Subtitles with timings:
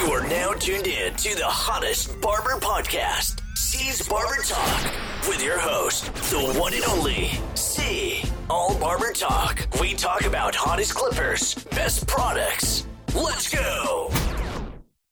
[0.00, 4.94] You are now tuned in to the hottest barber podcast, C's Barber Talk,
[5.28, 8.22] with your host, the one and only C.
[8.48, 9.66] All Barber Talk.
[9.78, 12.86] We talk about hottest clippers, best products.
[13.14, 14.10] Let's go.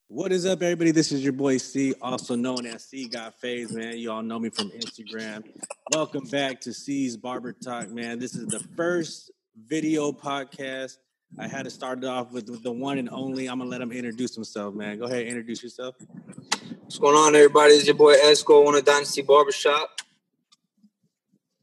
[0.07, 0.93] What is up, everybody?
[0.93, 3.99] This is your boy C, also known as C Got Phase, man.
[3.99, 5.45] You all know me from Instagram.
[5.93, 8.19] Welcome back to C's Barber Talk, man.
[8.19, 10.97] This is the first video podcast.
[11.37, 13.49] I had to start it off with, with the one and only.
[13.49, 14.99] I'm gonna let him introduce himself, man.
[14.99, 15.97] Go ahead, introduce yourself.
[16.81, 17.75] What's going on, everybody?
[17.75, 20.01] It's your boy Esco, one of Dynasty Barbershop.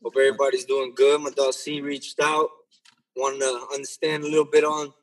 [0.04, 1.20] Hope everybody's doing good.
[1.20, 2.50] My dog C reached out,
[3.16, 4.94] wanted to understand a little bit on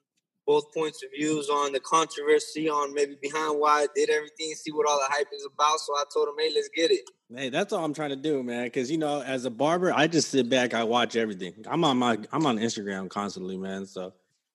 [0.46, 4.72] both points of views on the controversy on maybe behind why I did everything, see
[4.72, 5.78] what all the hype is about.
[5.78, 7.00] So I told him, hey, let's get it.
[7.34, 8.64] Hey, that's all I'm trying to do, man.
[8.64, 11.64] Because you know, as a barber, I just sit back, I watch everything.
[11.68, 13.86] I'm on my, I'm on Instagram constantly, man.
[13.86, 14.12] So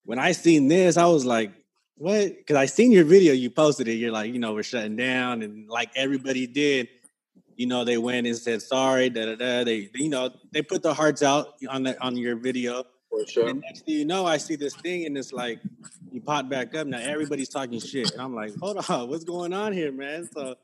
[0.08, 1.52] when I seen this, I was like,
[1.98, 2.30] what?
[2.38, 3.96] Because I seen your video, you posted it.
[3.96, 6.88] You're like, you know, we're shutting down, and like everybody did,
[7.58, 9.64] you know, they went and said sorry, da da da.
[9.66, 12.86] They, you know, they put their hearts out on the on your video.
[13.10, 13.50] For sure.
[13.50, 15.60] And next thing you know, I see this thing, and it's like
[16.10, 16.88] you pop back up.
[16.88, 20.30] Now everybody's talking shit, and I'm like, hold on, what's going on here, man?
[20.34, 20.56] So,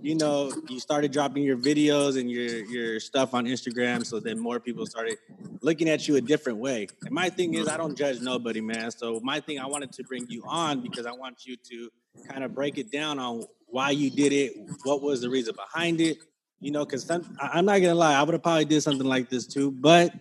[0.00, 4.38] you know, you started dropping your videos and your your stuff on Instagram, so then
[4.38, 5.18] more people started
[5.62, 6.86] looking at you a different way.
[7.04, 8.90] And my thing is, I don't judge nobody, man.
[8.90, 11.90] So my thing, I wanted to bring you on because I want you to
[12.28, 14.52] kind of break it down on why you did it,
[14.84, 16.18] what was the reason behind it.
[16.60, 19.46] You know, because I'm not gonna lie, I would have probably did something like this
[19.46, 20.14] too, but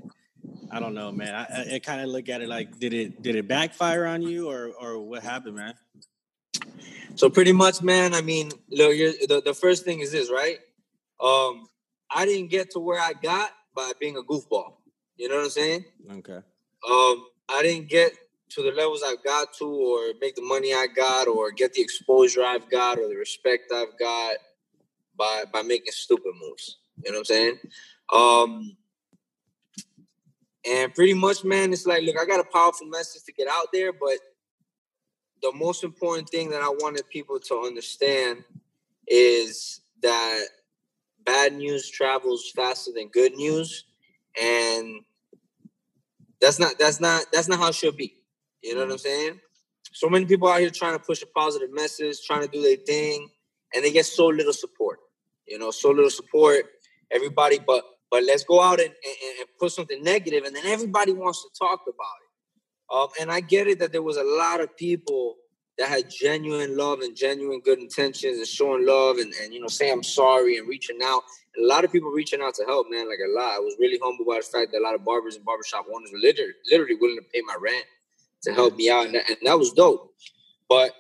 [0.72, 1.34] I don't know, man.
[1.34, 4.24] I, I, I kind of look at it like, did it did it backfire on
[4.24, 5.76] you, or or what happened, man?
[7.16, 8.14] So pretty much, man.
[8.14, 10.60] I mean, look, you're, the the first thing is this, right?
[11.22, 11.68] Um,
[12.12, 14.74] I didn't get to where I got by being a goofball.
[15.16, 15.86] You know what I'm saying?
[16.12, 16.40] Okay.
[16.90, 18.12] Um, I didn't get
[18.50, 21.82] to the levels I've got to, or make the money I got, or get the
[21.82, 24.36] exposure I've got, or the respect I've got
[25.18, 26.80] by by making stupid moves.
[27.04, 27.60] You know what I'm saying?
[28.14, 28.78] Um,
[30.68, 33.68] and pretty much, man, it's like, look, I got a powerful message to get out
[33.72, 34.18] there, but
[35.46, 38.44] the most important thing that I wanted people to understand
[39.08, 40.46] is that
[41.24, 43.86] bad news travels faster than good news,
[44.42, 45.02] and
[46.42, 48.16] that's not that's not that's not how it should be.
[48.64, 49.40] You know what I'm saying?
[49.94, 52.78] So many people out here trying to push a positive message, trying to do their
[52.78, 53.30] thing,
[53.76, 54.98] and they get so little support.
[55.48, 56.66] You know, so little support.
[57.12, 61.14] Everybody, but but let's go out and, and, and put something negative, and then everybody
[61.14, 62.25] wants to talk about it.
[62.94, 65.36] Um, and I get it that there was a lot of people
[65.78, 69.68] that had genuine love and genuine good intentions and showing love and, and you know
[69.68, 71.24] saying I'm sorry and reaching out.
[71.56, 73.10] And a lot of people reaching out to help, man.
[73.10, 73.56] Like a lot.
[73.56, 76.12] I was really humbled by the fact that a lot of barbers and barbershop owners
[76.12, 77.86] were literally, literally willing to pay my rent
[78.44, 80.14] to help me out, and that, and that was dope.
[80.70, 80.92] But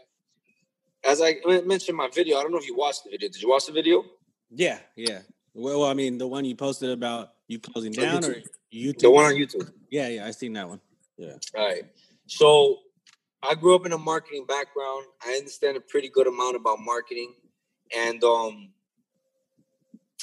[1.05, 3.29] as I mentioned in my video, I don't know if you watched the video.
[3.29, 4.03] Did you watch the video?
[4.49, 5.19] Yeah, yeah.
[5.53, 8.29] Well, I mean, the one you posted about you closing down YouTube.
[8.29, 8.41] or
[8.73, 8.99] YouTube?
[8.99, 9.71] The one on YouTube.
[9.89, 10.81] Yeah, yeah, I seen that one.
[11.17, 11.33] Yeah.
[11.55, 11.83] All right.
[12.27, 12.79] So
[13.43, 15.05] I grew up in a marketing background.
[15.25, 17.33] I understand a pretty good amount about marketing.
[17.95, 18.69] And um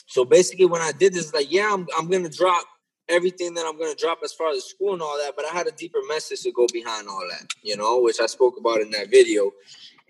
[0.07, 2.67] so basically when I did this, like, yeah, I'm I'm gonna drop
[3.09, 5.67] everything that I'm gonna drop as far as school and all that, but I had
[5.67, 8.91] a deeper message to go behind all that, you know, which I spoke about in
[8.91, 9.53] that video.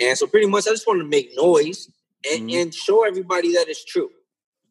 [0.01, 1.89] And so pretty much I just wanted to make noise
[2.31, 2.63] and, Mhm.
[2.63, 4.11] and show everybody that it's true.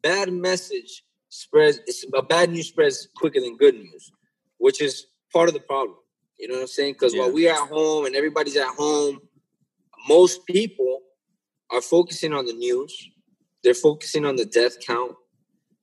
[0.02, 4.10] Bad message spreads it's, a bad news spreads quicker than good news,
[4.58, 5.96] which is part of the problem.
[6.42, 6.94] You know what I'm saying?
[6.94, 7.20] Because Yeah.
[7.20, 9.20] while we're at home and everybody's at home,
[10.08, 11.00] most people
[11.70, 13.10] are focusing on the news.
[13.62, 15.14] They're focusing on the death count.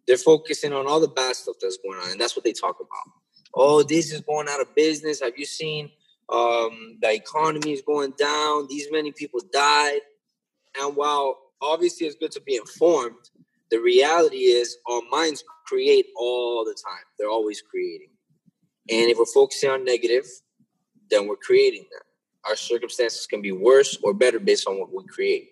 [0.05, 2.77] They're focusing on all the bad stuff that's going on, and that's what they talk
[2.81, 3.13] about.
[3.53, 5.21] Oh, this is going out of business.
[5.21, 5.91] Have you seen
[6.27, 8.67] um, the economy is going down?
[8.67, 10.01] These many people died.
[10.77, 13.15] And while obviously it's good to be informed,
[13.71, 17.05] the reality is our minds create all the time.
[17.17, 18.09] They're always creating.
[18.89, 20.25] And if we're focusing on negative,
[21.09, 22.03] then we're creating that.
[22.49, 25.49] Our circumstances can be worse or better based on what we create.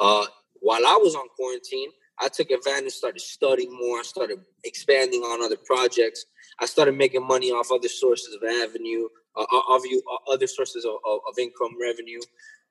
[0.00, 0.26] Uh,
[0.60, 5.42] while I was on quarantine, I took advantage, started studying more, I started expanding on
[5.42, 6.26] other projects.
[6.60, 10.96] I started making money off other sources of avenue, uh, of you, other sources of,
[11.06, 12.20] of, of income revenue,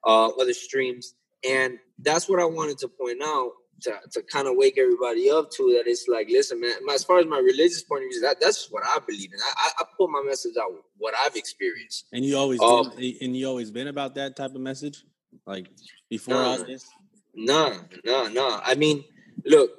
[0.05, 1.15] uh, other streams.
[1.49, 5.51] And that's what I wanted to point out to, to kind of wake everybody up
[5.51, 8.37] to that it's like, listen, man, as far as my religious point of view, that,
[8.41, 9.39] that's what I believe in.
[9.39, 12.05] I, I, put my message out, what I've experienced.
[12.13, 15.03] And you always Um, been, and you always been about that type of message,
[15.45, 15.67] like
[16.09, 16.41] before No.
[16.41, 16.87] all this.
[17.35, 18.59] No, no, no.
[18.63, 19.05] I mean,
[19.45, 19.71] look,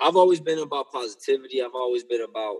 [0.00, 1.62] I've always been about positivity.
[1.62, 2.58] I've always been about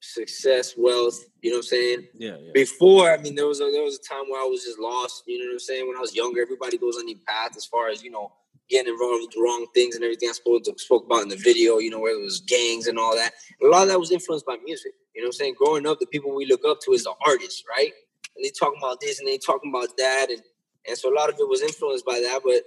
[0.00, 1.18] success, wealth.
[1.42, 2.08] You know what I'm saying?
[2.14, 2.52] Yeah, yeah.
[2.54, 5.24] Before, I mean, there was a, there was a time where I was just lost.
[5.26, 5.88] You know what I'm saying?
[5.88, 8.32] When I was younger, everybody goes on the path as far as you know
[8.70, 11.78] getting involved with the wrong things and everything I spoke, spoke about in the video,
[11.78, 13.32] you know, where it was gangs and all that.
[13.62, 14.92] a lot of that was influenced by music.
[15.14, 15.54] You know what I'm saying?
[15.58, 17.92] Growing up, the people we look up to is the artists, right?
[18.36, 20.28] And they talking about this and they talking about that.
[20.30, 20.40] And,
[20.88, 22.40] and so a lot of it was influenced by that.
[22.44, 22.62] But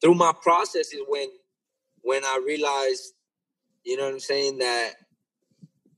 [0.00, 1.28] through my process is when
[2.02, 3.14] when I realized,
[3.84, 4.92] you know what I'm saying, that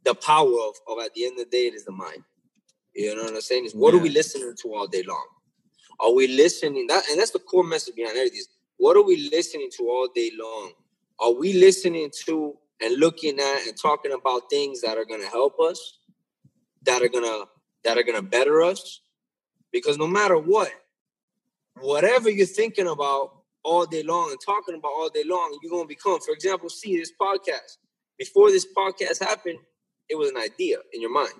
[0.04, 2.22] the power of, of at the end of the day, it is the mind.
[2.94, 3.66] You know what I'm saying?
[3.66, 4.00] Is what yeah.
[4.00, 5.26] are we listening to all day long?
[6.00, 6.86] Are we listening?
[6.86, 8.42] That and that's the core message behind everything.
[8.78, 10.72] What are we listening to all day long?
[11.18, 15.28] Are we listening to and looking at and talking about things that are going to
[15.28, 15.98] help us,
[16.82, 17.46] that are going to
[17.84, 19.00] that are going to better us?
[19.72, 20.70] Because no matter what,
[21.80, 25.84] whatever you're thinking about all day long and talking about all day long, you're going
[25.84, 26.20] to become.
[26.20, 27.78] For example, see this podcast.
[28.18, 29.58] Before this podcast happened,
[30.08, 31.34] it was an idea in your mind.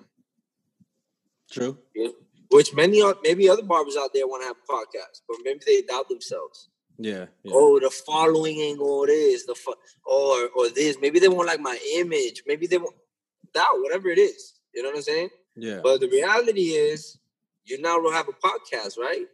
[1.51, 1.77] True.
[1.95, 2.09] Yeah.
[2.51, 5.81] Which many maybe other barbers out there want to have a podcast, but maybe they
[5.81, 6.69] doubt themselves.
[6.97, 7.51] Yeah, yeah.
[7.53, 9.45] Oh, the following ain't all this.
[9.45, 10.97] The fo- or or this.
[10.99, 12.43] Maybe they want like my image.
[12.47, 12.95] Maybe they want
[13.53, 13.69] that.
[13.73, 14.59] Whatever it is.
[14.73, 15.29] You know what I'm saying?
[15.55, 15.79] Yeah.
[15.83, 17.17] But the reality is,
[17.65, 19.25] you now will have a podcast, right?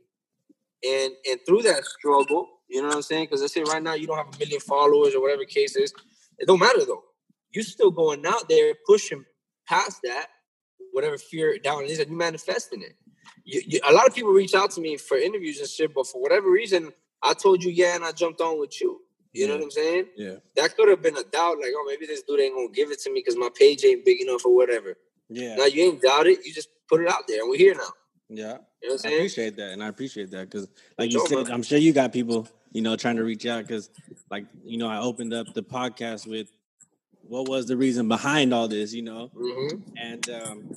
[0.84, 3.26] And and through that struggle, you know what I'm saying?
[3.26, 5.94] Because I say right now you don't have a million followers or whatever case is.
[6.40, 7.04] It don't matter though.
[7.52, 9.24] You're still going out there pushing
[9.68, 10.28] past that,
[10.92, 12.96] whatever fear down is, and you manifesting it.
[13.46, 16.08] You, you, a lot of people reach out to me for interviews and shit, but
[16.08, 16.92] for whatever reason,
[17.24, 19.02] I told you yeah, and I jumped on with you.
[19.34, 19.48] You yeah.
[19.48, 20.06] know what I'm saying?
[20.16, 20.36] Yeah.
[20.56, 23.00] That could have been a doubt, like, oh, maybe this dude ain't gonna give it
[23.02, 24.96] to me because my page ain't big enough or whatever.
[25.30, 25.56] Yeah.
[25.56, 26.46] Now you ain't doubt it.
[26.46, 27.90] You just put it out there, and we're here now.
[28.30, 28.58] Yeah.
[28.82, 30.68] You know I appreciate that, and I appreciate that because,
[30.98, 33.90] like you said, I'm sure you got people, you know, trying to reach out because,
[34.30, 36.52] like, you know, I opened up the podcast with
[37.28, 39.32] what was the reason behind all this, you know?
[39.36, 39.78] Mm-hmm.
[39.98, 40.76] And um,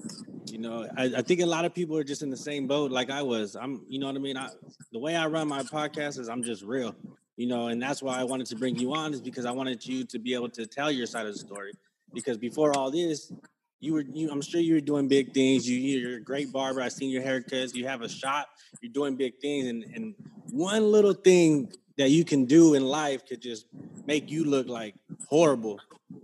[0.50, 2.90] you know, I, I, think a lot of people are just in the same boat
[2.90, 3.56] like I was.
[3.56, 4.36] I'm, you know what I mean?
[4.36, 4.48] I,
[4.92, 6.94] the way I run my podcast is I'm just real,
[7.36, 9.84] you know, and that's why I wanted to bring you on is because I wanted
[9.84, 11.72] you to be able to tell your side of the story.
[12.14, 13.32] Because before all this,
[13.80, 15.68] you were, you, I'm sure you were doing big things.
[15.68, 16.80] You, you're a great barber.
[16.80, 17.74] I've seen your haircuts.
[17.74, 18.48] You have a shop.
[18.80, 20.14] You're doing big things, and and
[20.50, 23.66] one little thing that you can do in life could just
[24.06, 24.94] make you look like
[25.28, 25.80] horrible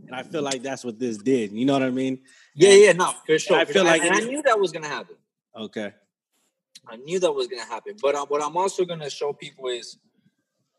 [0.06, 1.52] and I feel like that's what this did.
[1.52, 2.20] You know what I mean?
[2.54, 3.56] Yeah, and, yeah, no, for sure.
[3.56, 5.16] I feel like and I knew that was gonna happen.
[5.56, 5.92] Okay.
[6.86, 7.94] I knew that was gonna happen.
[8.00, 9.98] But uh, what I'm also gonna show people is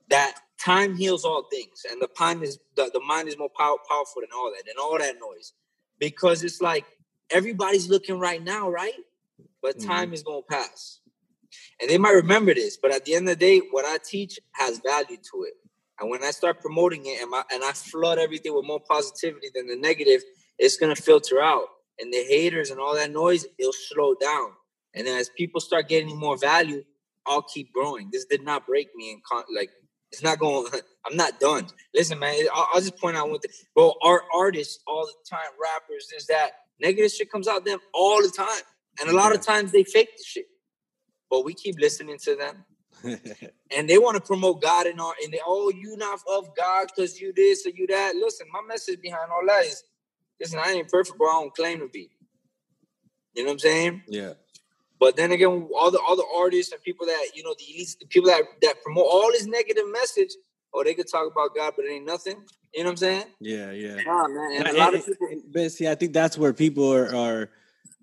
[0.09, 3.77] that time heals all things, and the mind is the, the mind is more power,
[3.89, 5.53] powerful than all that, and all that noise,
[5.99, 6.85] because it's like
[7.31, 8.93] everybody's looking right now, right?
[9.61, 9.89] But mm-hmm.
[9.89, 10.13] time mm-hmm.
[10.13, 10.99] is gonna pass,
[11.81, 12.77] and they might remember this.
[12.77, 15.53] But at the end of the day, what I teach has value to it.
[15.99, 19.47] And when I start promoting it and, my, and I flood everything with more positivity
[19.53, 20.21] than the negative,
[20.57, 21.65] it's gonna filter out.
[21.99, 24.51] And the haters and all that noise, it'll slow down.
[24.95, 26.83] And as people start getting more value,
[27.25, 28.09] I'll keep growing.
[28.11, 29.11] This did not break me.
[29.11, 29.69] And con- like
[30.11, 30.67] it's not going.
[31.05, 31.67] I'm not done.
[31.93, 32.35] Listen, man.
[32.53, 33.93] I'll, I'll just point out one thing, bro.
[34.01, 38.31] Art artists all the time, rappers, is that negative shit comes out them all the
[38.35, 38.61] time,
[39.01, 40.45] and a lot of times they fake the shit.
[41.29, 42.65] But we keep listening to them
[43.75, 46.87] and they want to promote God and all, and they, oh, you not of God
[46.87, 48.15] because you this or you that.
[48.15, 49.83] Listen, my message behind all that is,
[50.39, 52.09] listen, I ain't perfect, but I don't claim to be.
[53.33, 54.03] You know what I'm saying?
[54.07, 54.33] Yeah.
[54.99, 57.99] But then again, all the all the artists and people that you know, the elites,
[57.99, 60.29] the people that that promote all this negative message,
[60.73, 62.37] oh, they could talk about God, but it ain't nothing.
[62.73, 63.25] You know what I'm saying?
[63.41, 63.95] Yeah, yeah.
[64.03, 64.51] Nah, man.
[64.57, 65.27] And, and a lot of people.
[65.51, 67.49] But see, I think that's where people are are,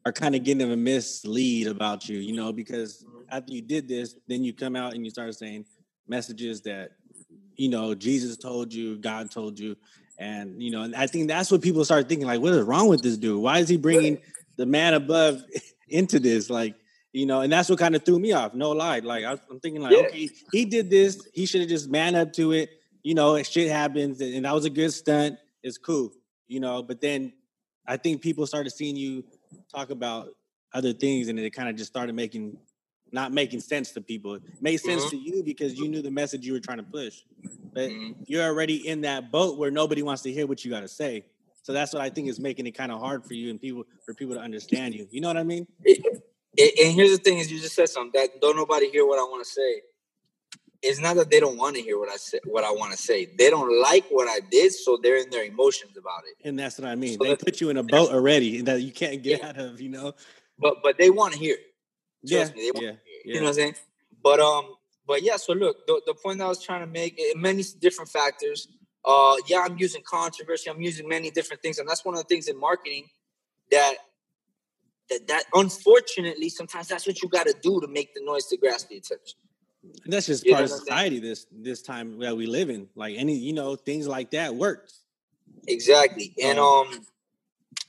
[0.06, 3.20] are kind of getting a mislead about you, you know, because mm-hmm.
[3.30, 5.64] after you did this, then you come out and you start saying
[6.08, 6.92] messages that
[7.56, 9.76] you know Jesus told you, God told you,
[10.18, 12.88] and you know, and I think that's what people start thinking like, what is wrong
[12.88, 13.40] with this dude?
[13.40, 14.18] Why is he bringing
[14.56, 15.42] the man above
[15.88, 16.48] into this?
[16.48, 16.74] Like,
[17.12, 18.54] you know, and that's what kind of threw me off.
[18.54, 20.06] No lie, like I, am thinking like, yeah.
[20.06, 22.70] okay, he did this, he should have just man up to it.
[23.02, 25.38] You know, shit happens, and that was a good stunt.
[25.62, 26.12] It's cool,
[26.48, 26.82] you know.
[26.82, 27.32] But then
[27.86, 29.24] I think people started seeing you
[29.74, 30.28] talk about
[30.72, 32.56] other things, and it kind of just started making
[33.12, 34.34] not making sense to people.
[34.34, 35.10] It made sense mm-hmm.
[35.10, 37.22] to you because you knew the message you were trying to push.
[37.72, 38.22] But mm-hmm.
[38.26, 41.24] you're already in that boat where nobody wants to hear what you got to say.
[41.62, 43.84] So that's what I think is making it kind of hard for you and people
[44.04, 45.06] for people to understand you.
[45.10, 45.66] You know what I mean?
[45.86, 49.22] And here's the thing: is you just said something that don't nobody hear what I
[49.22, 49.82] want to say.
[50.82, 52.98] It's not that they don't want to hear what I said, what I want to
[52.98, 53.28] say.
[53.38, 56.48] They don't like what I did, so they're in their emotions about it.
[56.48, 57.18] And that's what I mean.
[57.18, 59.48] So they put you in a boat already that you can't get yeah.
[59.48, 59.80] out of.
[59.80, 60.14] You know.
[60.58, 62.28] But but they want to hear it.
[62.28, 62.92] Trust yeah, me, yeah, yeah,
[63.24, 63.74] You know what I'm saying?
[64.22, 64.74] But um,
[65.06, 65.36] but yeah.
[65.36, 68.68] So look, the, the point I was trying to make, many different factors.
[69.02, 70.68] Uh, yeah, I'm using controversy.
[70.68, 73.06] I'm using many different things, and that's one of the things in marketing
[73.70, 73.94] that
[75.10, 78.56] that that unfortunately sometimes that's what you got to do to make the noise to
[78.56, 79.38] grasp the attention.
[79.82, 80.86] And that's just You part of what I'm saying?
[80.86, 82.88] society this this time that we live in.
[82.94, 85.00] Like any, you know, things like that works.
[85.66, 86.34] Exactly.
[86.42, 87.06] And Um, um,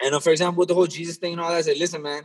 [0.04, 2.02] and uh, for example, with the whole Jesus thing and all that, I said, listen,
[2.02, 2.24] man,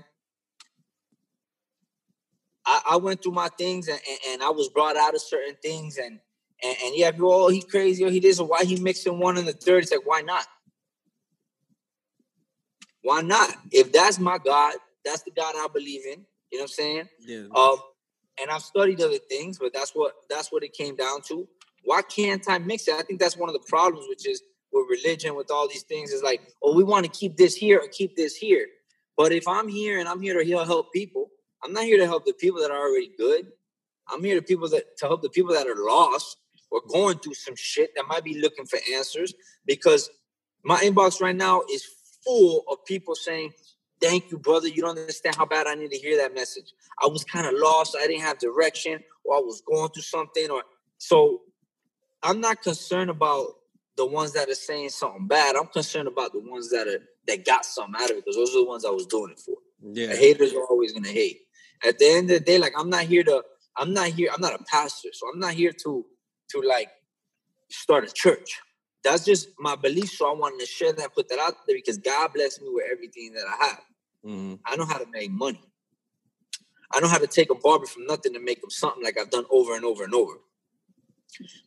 [2.64, 5.56] I, I went through my things and, and, and I was brought out of certain
[5.62, 6.20] things and
[6.62, 9.36] and, and yeah, people, oh, he crazy, or he this, or why he mixing one
[9.36, 9.82] and the third?
[9.82, 10.46] It's like, why not?
[13.02, 13.54] Why not?
[13.70, 16.24] If that's my God, that's the God I believe in.
[16.50, 17.08] You know what I'm saying?
[17.20, 17.42] Yeah.
[17.54, 17.76] Um,
[18.40, 21.46] and I've studied other things, but that's what that's what it came down to.
[21.84, 22.94] Why can't I mix it?
[22.94, 26.10] I think that's one of the problems, which is with religion, with all these things,
[26.10, 28.66] is like, oh, we want to keep this here or keep this here.
[29.16, 31.30] But if I'm here and I'm here to help people,
[31.64, 33.46] I'm not here to help the people that are already good.
[34.08, 36.36] I'm here to people that to help the people that are lost
[36.70, 39.32] or going through some shit that might be looking for answers.
[39.64, 40.10] Because
[40.64, 41.88] my inbox right now is
[42.24, 43.52] full of people saying,
[44.00, 44.68] Thank you, brother.
[44.68, 46.72] You don't understand how bad I need to hear that message.
[47.02, 47.96] I was kind of lost.
[48.00, 50.62] I didn't have direction, or I was going through something, or
[50.98, 51.40] so
[52.22, 53.54] I'm not concerned about
[53.96, 55.56] the ones that are saying something bad.
[55.56, 58.50] I'm concerned about the ones that are that got something out of it because those
[58.54, 59.56] are the ones I was doing it for.
[59.82, 60.08] Yeah.
[60.08, 61.40] The haters are always gonna hate.
[61.86, 63.42] At the end of the day, like I'm not here to,
[63.76, 66.04] I'm not here, I'm not a pastor, so I'm not here to
[66.50, 66.90] to like
[67.70, 68.60] start a church.
[69.06, 70.10] That's just my belief.
[70.12, 72.86] So I wanted to share that, put that out there because God blessed me with
[72.92, 73.84] everything that I have.
[74.26, 74.60] Mhm.
[74.66, 75.62] I know how to make money.
[76.92, 79.30] I know how to take a barber from nothing to make him something like I've
[79.30, 80.40] done over and over and over.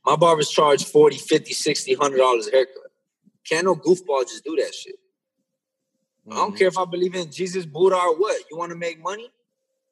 [0.05, 2.91] My barbers charge 40, 50, 60, 100 dollars a haircut.
[3.45, 4.95] Can't no goofball just do that shit.
[6.31, 6.57] I don't Mhm.
[6.57, 8.37] care if I believe in Jesus, Buddha, or what.
[8.51, 9.31] You want to make money?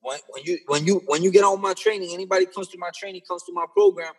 [0.01, 2.91] When, when you when you when you get on my training, anybody comes to my
[2.95, 4.13] training, comes to my program,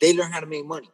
[0.00, 0.90] they learn how to make money,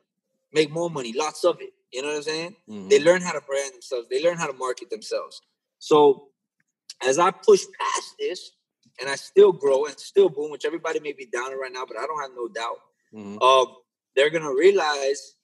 [0.52, 1.70] make more money, lots of it.
[1.92, 2.56] You know what I'm saying?
[2.68, 2.90] Mhm.
[2.90, 4.08] They learn how to brand themselves.
[4.08, 5.40] They learn how to market themselves.
[5.78, 6.30] So
[7.02, 8.52] as I push past this
[9.00, 11.98] and I still grow and still boom, which everybody may be down right now, but
[11.98, 12.80] I don't have no doubt.
[13.12, 13.42] Mhm.
[13.42, 13.76] Um,
[14.14, 15.36] they're gonna realize,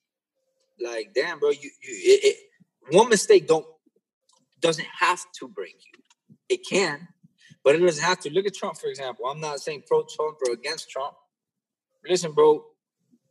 [0.80, 2.50] like, damn, bro, you you it, it,
[2.96, 3.66] one mistake don't
[4.60, 6.02] doesn't have to break you.
[6.48, 7.08] It can,
[7.62, 8.30] but it doesn't have to.
[8.30, 9.26] Look at Trump, for example.
[9.26, 11.14] I'm not saying pro Trump or against Trump.
[12.08, 12.64] Listen, bro,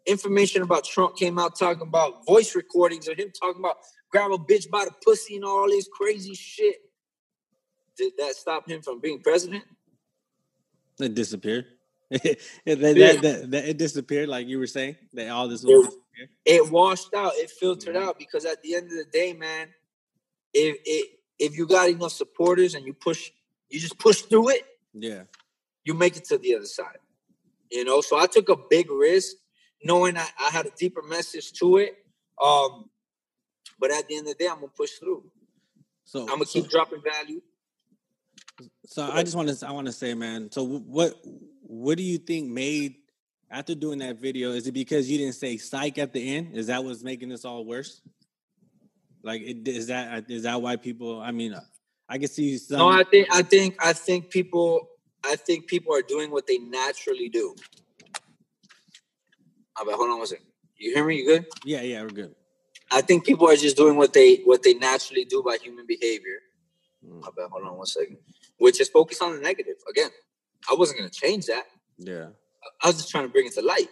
[0.08, 3.78] information about Trump came out talking about voice recordings of him talking about
[4.10, 6.78] grab a bitch by the pussy and all this crazy shit.
[7.98, 9.64] Did that stop him from being president?
[11.00, 11.66] It disappeared.
[12.10, 12.22] that,
[12.66, 13.14] that, Yeah.
[13.14, 14.96] that, that, that- it disappeared, like you were saying.
[15.14, 15.88] That all this will.
[16.46, 18.02] It washed out, it filtered Mhm.
[18.08, 19.68] out because at the end of the day, man,
[20.54, 23.30] if if if you got enough supporters and you push,
[23.70, 25.24] you just push through it, Yeah.
[25.86, 26.98] you make it to the other side.
[27.70, 29.36] You know, so I took a big risk
[29.84, 31.98] knowing I, I had a deeper message to it.
[32.44, 32.90] Um,
[33.80, 35.24] but at the end of the day, I'm gonna push through.
[36.04, 37.42] So I'm gonna so- keep dropping value.
[38.86, 40.52] So I just want to I want to say, man.
[40.52, 41.14] So what
[41.62, 42.96] what do you think made
[43.52, 44.52] after doing that video?
[44.52, 46.56] Is it because you didn't say psych at the end?
[46.56, 48.02] Is that what's making this all worse?
[49.24, 51.20] Like, it, is that is that why people?
[51.20, 51.56] I mean,
[52.08, 52.80] I can see some.
[52.80, 54.88] No, I think I think I think people
[55.24, 57.56] I think people are doing what they naturally do.
[59.78, 60.46] Hold on one second.
[60.78, 61.18] You hear me?
[61.18, 61.46] You good?
[61.66, 62.36] yeah, yeah, we're good.
[62.92, 66.40] I think people are just doing what they what they naturally do by human behavior.
[67.06, 68.18] Mm, I bet hold on one second.
[68.60, 69.76] Which is focus on the negative.
[69.90, 70.10] Again,
[70.70, 71.64] I wasn't gonna change that.
[71.98, 72.28] Yeah,
[72.84, 73.90] I was just trying to bring it to light.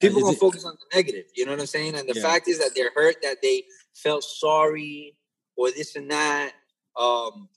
[0.00, 1.24] People is gonna it- focus on the negative.
[1.34, 1.94] You know what I'm saying?
[1.94, 2.22] And the Yeah.
[2.22, 5.16] fact is that they're hurt, that they felt sorry
[5.56, 6.52] or this and that.
[6.96, 7.48] Um,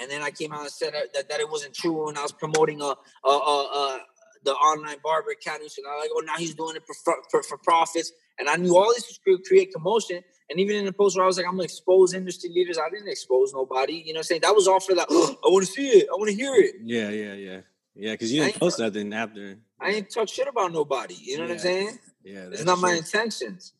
[0.00, 2.22] and then I came out and said that, that, that it wasn't true, and I
[2.22, 4.00] was promoting a, a, a, a
[4.46, 5.68] the online barber academy.
[5.68, 6.94] So now like, oh, now he's doing it for,
[7.30, 8.12] for, for profits.
[8.38, 10.22] And I knew all this was to create commotion.
[10.48, 12.88] And even in the post where I was like, I'm gonna expose industry leaders, I
[12.88, 13.94] didn't expose nobody.
[13.94, 14.40] You know what I'm saying?
[14.42, 15.08] That was all for that.
[15.10, 16.08] Oh, I want to see it.
[16.10, 16.76] I want to hear it.
[16.84, 17.60] yeah, yeah, yeah,
[17.94, 18.12] yeah.
[18.12, 19.58] Because you didn't post nothing after.
[19.80, 21.16] I ain't talk shit about nobody.
[21.20, 21.98] You know what I'm saying?
[22.22, 23.72] Yeah, It's that's not my intentions.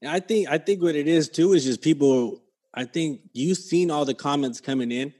[0.00, 2.40] And I think I think what it is too is just people.
[2.74, 5.12] I think you've seen all the comments coming in,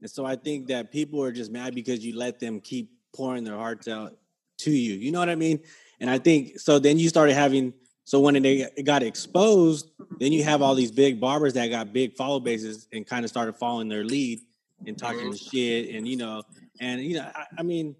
[0.00, 3.44] and so I think that people are just mad because you let them keep pouring
[3.44, 4.16] their hearts out
[4.58, 4.94] to you.
[4.94, 5.60] You know what I mean?
[6.00, 6.78] And I think so.
[6.78, 7.72] Then you started having
[8.04, 12.14] so when they got exposed, then you have all these big barbers that got big
[12.16, 14.40] follow bases and kind of started following their lead
[14.86, 15.56] and talking mm-hmm.
[15.56, 16.42] shit and you know
[16.80, 17.96] and you know I, I mean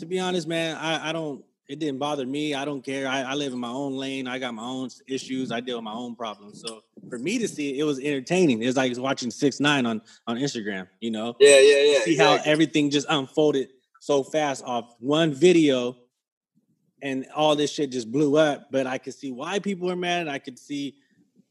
[0.00, 1.44] to be honest, man, I, I don't.
[1.68, 2.52] It didn't bother me.
[2.52, 3.06] I don't care.
[3.06, 4.26] I, I live in my own lane.
[4.26, 5.52] I got my own issues.
[5.52, 6.60] I deal with my own problems.
[6.60, 8.60] So for me to see it, it was entertaining.
[8.60, 10.88] It's like watching six nine on on Instagram.
[10.98, 12.00] You know, Yeah, yeah, yeah.
[12.00, 13.68] see how everything just unfolded
[14.00, 15.96] so fast off one video,
[17.02, 18.68] and all this shit just blew up.
[18.72, 20.26] But I could see why people are mad.
[20.26, 20.96] I could see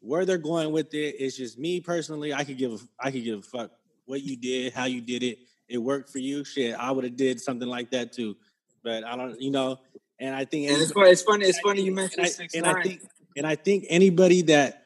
[0.01, 1.15] where they're going with it.
[1.19, 2.33] It's just me personally.
[2.33, 3.71] I could give a- I could give a fuck
[4.05, 5.39] what you did, how you did it.
[5.67, 6.43] It worked for you.
[6.43, 8.35] Shit, I would have did something like that too.
[8.83, 9.79] But I don't, you know.
[10.19, 11.09] And I think, and it's funny.
[11.11, 11.45] It's funny.
[11.45, 12.25] It's funny you mentioned
[12.55, 13.01] and I, and I think,
[13.37, 14.85] and I think anybody that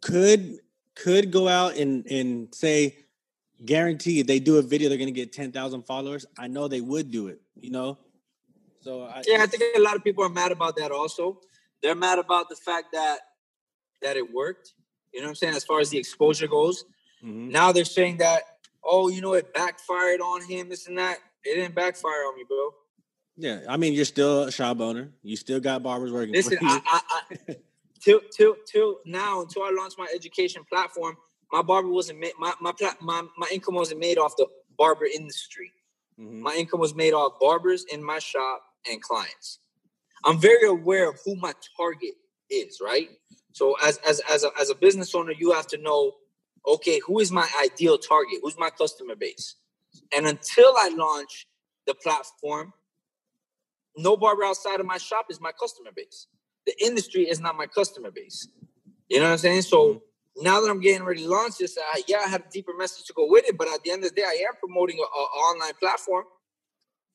[0.00, 0.58] could
[0.94, 2.96] could go out and and say
[3.64, 6.26] guarantee if they do a video they're going to get 10,000 followers.
[6.38, 7.98] I know they would do it you know?
[8.80, 11.40] So I, yeah I think a lot of people are mad about that also.
[11.82, 13.18] They're mad about the fact that
[14.02, 14.74] that it worked
[15.12, 16.84] you know what I'm saying as far as the exposure goes.
[17.24, 17.50] Mm-hmm.
[17.50, 18.42] now they're saying that
[18.82, 21.18] oh you know it backfired on him this and that.
[21.44, 22.70] It didn't backfire on me bro.
[23.36, 26.80] Yeah I mean you're still a shop owner you still got barbers working listen I,
[26.86, 27.56] I, I
[28.00, 31.16] till till till now until I launch my education platform,
[31.52, 32.32] my barber wasn't made.
[32.38, 34.46] My my my my income wasn't made off the
[34.78, 35.72] barber industry.
[36.18, 36.42] Mm-hmm.
[36.42, 39.58] My income was made off barbers in my shop and clients.
[40.24, 42.14] I'm very aware of who my target
[42.50, 43.08] is, right?
[43.52, 46.12] So as as as a, as a business owner, you have to know,
[46.66, 48.38] okay, who is my ideal target?
[48.42, 49.56] Who's my customer base?
[50.16, 51.46] And until I launch
[51.86, 52.72] the platform,
[53.96, 56.28] no barber outside of my shop is my customer base
[56.66, 58.48] the industry is not my customer base.
[59.08, 59.62] You know what I'm saying?
[59.62, 59.98] So mm-hmm.
[60.36, 63.06] Now that I'm getting ready to launch this, I, yeah, I have a deeper message
[63.06, 63.58] to go with it.
[63.58, 66.24] But at the end of the day, I am promoting an online platform.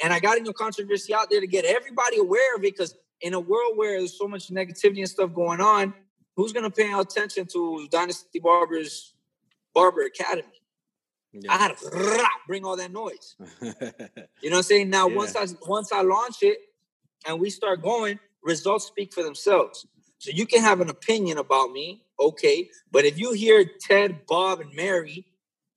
[0.03, 2.95] And I got a new controversy out there to get everybody aware of it because
[3.21, 5.93] in a world where there's so much negativity and stuff going on,
[6.35, 9.13] who's going to pay attention to Dynasty Barber's
[9.73, 10.47] Barber Academy?
[11.31, 11.53] Yeah.
[11.53, 13.35] I had to bring all that noise.
[13.61, 14.89] you know what I'm saying?
[14.89, 15.15] Now, yeah.
[15.15, 16.57] once I once I launch it
[17.27, 19.85] and we start going, results speak for themselves.
[20.25, 24.59] So you can have an opinion about me, okay, but if you hear Ted, Bob,
[24.59, 25.23] and Mary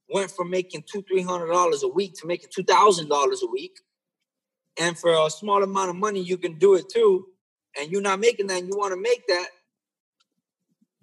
[0.08, 3.46] went from making two, three hundred dollars a week to making two thousand dollars a
[3.46, 3.78] week,
[4.80, 7.26] and for a small amount of money you can do it too,
[7.78, 9.48] and you're not making that, and you want to make that,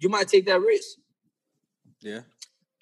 [0.00, 0.98] you might take that risk.
[2.00, 2.22] Yeah.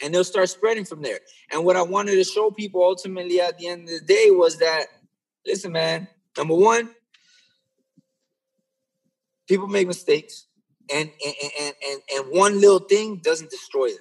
[0.03, 1.19] And they'll start spreading from there.
[1.53, 4.59] And what I wanted to show people ultimately at the end of the day was
[4.61, 4.87] that,
[5.45, 6.95] listen, man, number one,
[9.47, 10.47] people make mistakes
[10.93, 13.99] and and, and and one little thing doesn't destroy them.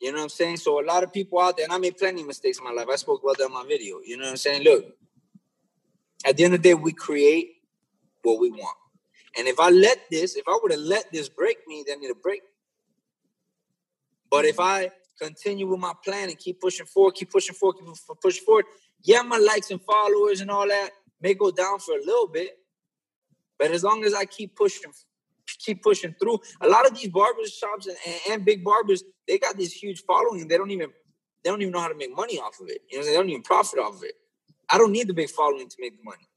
[0.00, 0.58] You know what I'm saying?
[0.58, 2.70] So a lot of people out there, and I made plenty of mistakes in my
[2.70, 2.86] life.
[2.90, 3.98] I spoke about that in my video.
[4.04, 4.62] You know what I'm saying?
[4.62, 4.84] Look,
[6.24, 7.50] at the end of the day, we create
[8.22, 8.76] what we want.
[9.36, 12.16] And if I let this, if I would have let this break me, then it'll
[12.22, 12.42] break.
[14.30, 14.90] But if I
[15.20, 18.66] continue with my plan and keep pushing forward, keep pushing forward, keep pushing forward,
[19.02, 20.90] yeah, my likes and followers and all that
[21.20, 22.50] may go down for a little bit,
[23.58, 24.92] but as long as I keep pushing,
[25.64, 27.96] keep pushing through, a lot of these barbers shops and,
[28.30, 30.48] and, big barbers, they got this huge following.
[30.48, 30.90] They don't even
[31.44, 32.82] they don't even know how to make money off of it.
[32.90, 34.14] You know, they don't even profit off of it.
[34.68, 36.28] I don't need the big following to make the money.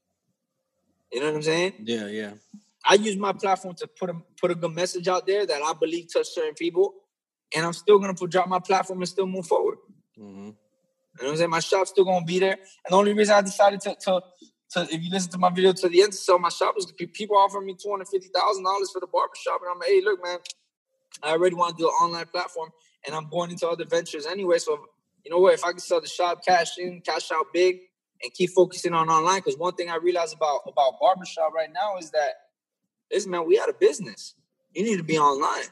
[1.12, 1.74] You know what I'm saying?
[1.84, 2.32] Yeah, yeah.
[2.84, 5.72] I use my platform to put a put a good message out there that I
[5.78, 6.94] believe touch certain people,
[7.54, 9.78] and I'm still gonna put drop my platform and still move forward.
[10.18, 10.38] Mm-hmm.
[10.38, 10.54] You
[11.20, 11.50] know what I'm saying?
[11.50, 14.22] My shop's still gonna be there, and the only reason I decided to to
[14.72, 16.90] to, if you listen to my video to the end to sell my shop, is
[17.12, 20.00] people offering me two hundred fifty thousand dollars for the barbershop, and I'm like, hey,
[20.02, 20.38] look, man,
[21.22, 22.70] I already want to do an online platform,
[23.06, 24.58] and I'm going into other ventures anyway.
[24.58, 24.78] So
[25.24, 25.54] you know what?
[25.54, 27.80] If I can sell the shop, cash in, cash out big,
[28.22, 31.98] and keep focusing on online, because one thing I realize about about barbershop right now
[31.98, 32.32] is that,
[33.12, 34.34] listen, man, we out of business.
[34.74, 35.68] You need to be online.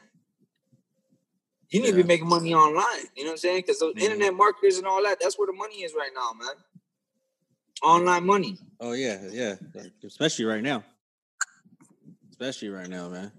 [1.69, 1.91] You need yeah.
[1.95, 3.07] to be making money online.
[3.15, 3.63] You know what I'm saying?
[3.65, 6.55] Because those internet marketers and all that, that's where the money is right now, man
[7.81, 8.57] online money.
[8.79, 9.55] Oh yeah, yeah,
[10.03, 10.83] especially right now.
[12.29, 13.31] Especially right now, man.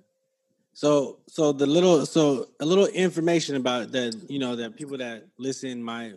[0.75, 5.27] So, so the little, so a little information about that, you know, that people that
[5.39, 6.13] listen, my,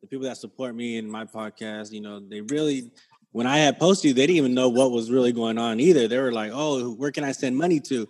[0.00, 2.90] the people that support me in my podcast, you know, they really,
[3.32, 6.06] when I had posted, they didn't even know what was really going on either.
[6.06, 8.08] They were like, "Oh, where can I send money to?"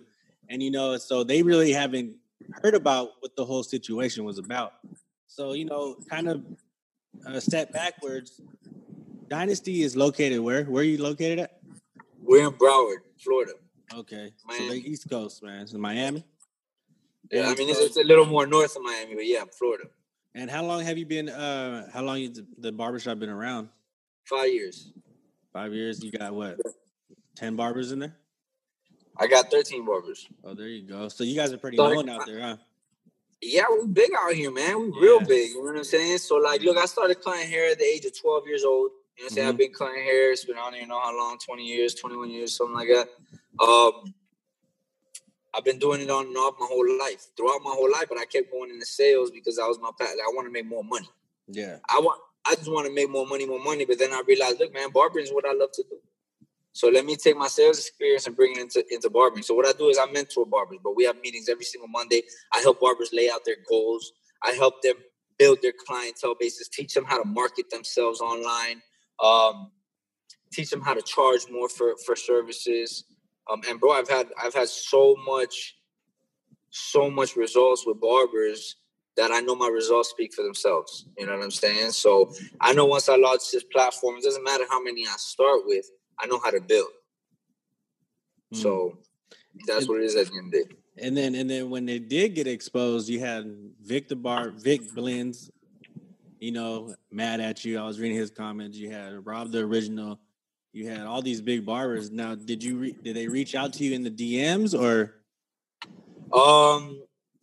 [0.49, 2.15] And you know, so they really haven't
[2.61, 4.73] heard about what the whole situation was about.
[5.27, 6.43] So, you know, kind of
[7.27, 8.41] uh, a step backwards,
[9.27, 10.63] Dynasty is located where?
[10.65, 11.59] Where are you located at?
[12.21, 13.53] We're in Broward, Florida.
[13.93, 14.67] Okay, Miami.
[14.67, 15.67] so the East Coast, man.
[15.67, 16.23] So Miami.
[17.31, 19.85] Yeah, I mean it's, it's, a little more north of Miami, but yeah, Florida.
[20.33, 21.29] And how long have you been?
[21.29, 23.69] uh How long has the barbershop been around?
[24.25, 24.91] Five years.
[25.53, 26.03] Five years.
[26.03, 26.59] You got what?
[27.35, 28.15] Ten barbers in there.
[29.17, 30.27] I got thirteen barbers.
[30.43, 31.07] Oh, there you go.
[31.09, 32.57] So you guys are pretty known out there, huh?
[33.41, 34.79] Yeah, we big out here, man.
[34.79, 35.27] We real yeah.
[35.27, 35.49] big.
[35.51, 36.17] You know what I'm saying?
[36.19, 38.91] So like, look, I started cutting hair at the age of 12 years old.
[39.17, 39.45] You know what I'm saying?
[39.45, 39.49] Mm-hmm.
[39.49, 40.31] I've been cutting hair.
[40.31, 43.07] It's been I don't even know how long, 20 years, 21 years, something like that.
[43.63, 44.13] Um,
[45.55, 48.07] I've been doing it on and off my whole life, throughout my whole life.
[48.09, 50.09] But I kept going into sales because that was my path.
[50.09, 51.09] I want to make more money.
[51.47, 51.77] Yeah.
[51.89, 52.19] I want.
[52.47, 53.85] I just want to make more money, more money.
[53.85, 55.97] But then I realized, look, man, barbering is what I love to do.
[56.73, 59.43] So let me take my sales experience and bring it into, into barbering.
[59.43, 62.21] So what I do is I mentor barbers, but we have meetings every single Monday.
[62.53, 64.11] I help barbers lay out their goals.
[64.43, 64.95] I help them
[65.39, 68.81] build their clientele bases, teach them how to market themselves online,
[69.23, 69.71] um,
[70.51, 73.05] teach them how to charge more for for services.
[73.51, 75.77] Um, and bro, I've had I've had so much,
[76.69, 78.77] so much results with barbers
[79.17, 81.05] that I know my results speak for themselves.
[81.17, 81.91] You know what I'm saying?
[81.91, 85.61] So I know once I launch this platform, it doesn't matter how many I start
[85.65, 85.85] with,
[86.19, 86.89] I know how to build.
[88.53, 88.57] Mm.
[88.57, 88.97] So
[89.67, 90.75] that's what it is at the end of the day.
[90.97, 93.45] And then and then when they did get exposed, you had
[93.81, 95.51] Vic the Bar, Vic Blends,
[96.39, 97.79] you know, mad at you.
[97.79, 98.77] I was reading his comments.
[98.77, 100.19] You had Rob the original.
[100.73, 102.11] You had all these big barbers.
[102.11, 105.21] Now, did you re- did they reach out to you in the DMs or?
[106.37, 107.01] Um,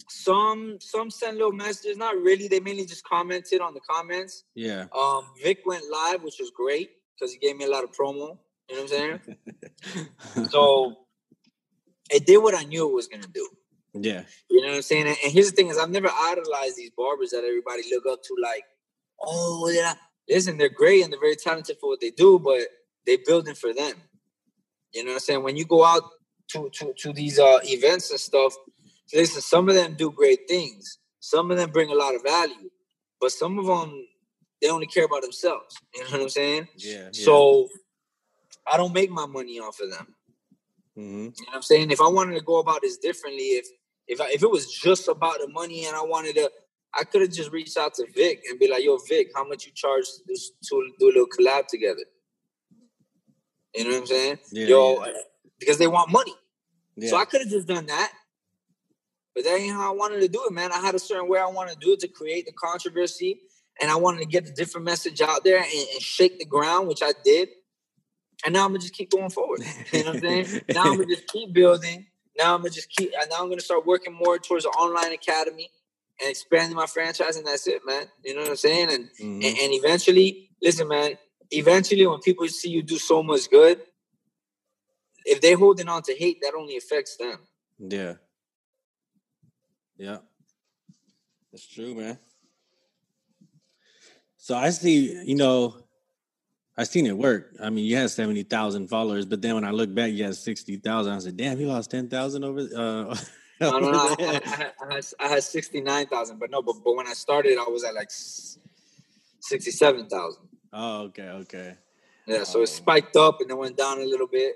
[0.09, 1.97] some some send little messages.
[1.97, 2.49] Not really.
[2.49, 4.45] They mainly just commented on the comments.
[4.55, 4.87] Yeah.
[4.95, 8.39] Um, Vic went live, which was great because he gave me a lot of promo.
[8.69, 10.49] You know what I'm saying?
[10.51, 10.97] so
[12.11, 13.49] it did what I knew it was gonna do.
[13.95, 14.25] Yeah.
[14.51, 15.07] You know what I'm saying?
[15.07, 18.23] And, and here's the thing: is I've never idolized these barbers that everybody look up
[18.23, 18.37] to.
[18.43, 18.65] Like,
[19.23, 19.95] oh yeah,
[20.29, 22.61] listen, they're great and they're very talented for what they do, but
[23.07, 23.95] they building for them.
[24.93, 25.43] You know what I'm saying?
[25.43, 26.03] When you go out
[26.53, 28.55] to to to these uh, events and stuff,
[29.13, 30.99] listen, some of them do great things.
[31.21, 32.71] Some of them bring a lot of value,
[33.21, 34.07] but some of them
[34.61, 35.77] they only care about themselves.
[35.95, 36.69] You know what I'm saying?
[36.77, 36.93] Yeah.
[36.93, 37.09] yeah.
[37.13, 37.69] So
[38.71, 40.15] I don't make my money off of them.
[40.97, 41.19] Mm-hmm.
[41.19, 41.91] You know what I'm saying?
[41.91, 43.67] If I wanted to go about this differently, if
[44.09, 46.51] if I, if it was just about the money and I wanted to,
[46.95, 49.67] I could have just reached out to Vic and be like, "Yo, Vic, how much
[49.67, 52.05] you charge to do, to do a little collab together?"
[53.75, 54.39] You know what I'm saying?
[54.53, 55.13] Yeah, Yo, yeah.
[55.59, 56.35] because they want money.
[56.97, 57.11] Yeah.
[57.11, 58.13] So I could have just done that.
[59.35, 60.73] But that ain't how I wanted to do it, man.
[60.73, 63.41] I had a certain way I wanted to do it to create the controversy,
[63.81, 66.89] and I wanted to get the different message out there and, and shake the ground,
[66.89, 67.49] which I did.
[68.45, 69.61] And now I'm gonna just keep going forward.
[69.93, 70.63] You know what I'm saying?
[70.75, 72.07] now I'm gonna just keep building.
[72.37, 73.13] Now I'm gonna just keep.
[73.31, 75.71] Now I'm gonna start working more towards the online academy
[76.21, 78.07] and expanding my franchise, and that's it, man.
[78.25, 78.93] You know what I'm saying?
[78.93, 79.35] And mm-hmm.
[79.35, 81.19] and, and eventually, listen, man.
[81.51, 83.79] Eventually, when people see you do so much good,
[85.25, 87.39] if they're holding on to hate, that only affects them.
[87.79, 88.15] Yeah.
[89.99, 90.19] Yeah.
[91.53, 92.19] That's true, man.
[94.39, 95.77] So I see, you know,
[96.77, 97.55] I seen it work.
[97.63, 100.35] I mean, you had seventy thousand followers, but then when I look back, you had
[100.35, 101.13] sixty thousand.
[101.13, 103.15] I said, "Damn, he lost ten thousand over." Uh,
[103.71, 103.99] no, no, no.
[103.99, 107.07] I, I, had, I, had, I had sixty nine thousand, but no, but but when
[107.07, 110.43] I started, I was at like sixty seven thousand.
[110.73, 111.77] Oh, okay, okay.
[112.27, 112.67] Yeah, so it oh.
[112.67, 114.55] spiked up and then went down a little bit.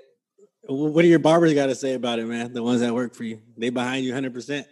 [0.69, 2.51] What do your barbers got to say about it, man?
[2.51, 4.67] The ones that work for you, they behind you hundred percent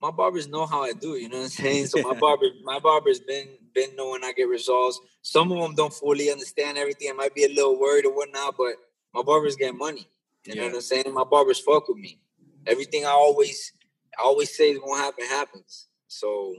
[0.00, 1.16] my barbers know how I do.
[1.16, 1.86] You know what I'm saying?
[1.86, 5.00] So my barber, my barber's been been knowing I get results.
[5.22, 7.10] Some of them don't fully understand everything.
[7.10, 8.74] I might be a little worried or whatnot, but
[9.14, 10.08] my barbers get money.
[10.44, 10.62] You yeah.
[10.62, 11.04] know what I'm saying?
[11.12, 12.20] My barbers fuck with me.
[12.68, 13.72] Everything I always
[14.18, 15.88] I always say is gonna happen happens.
[16.06, 16.54] So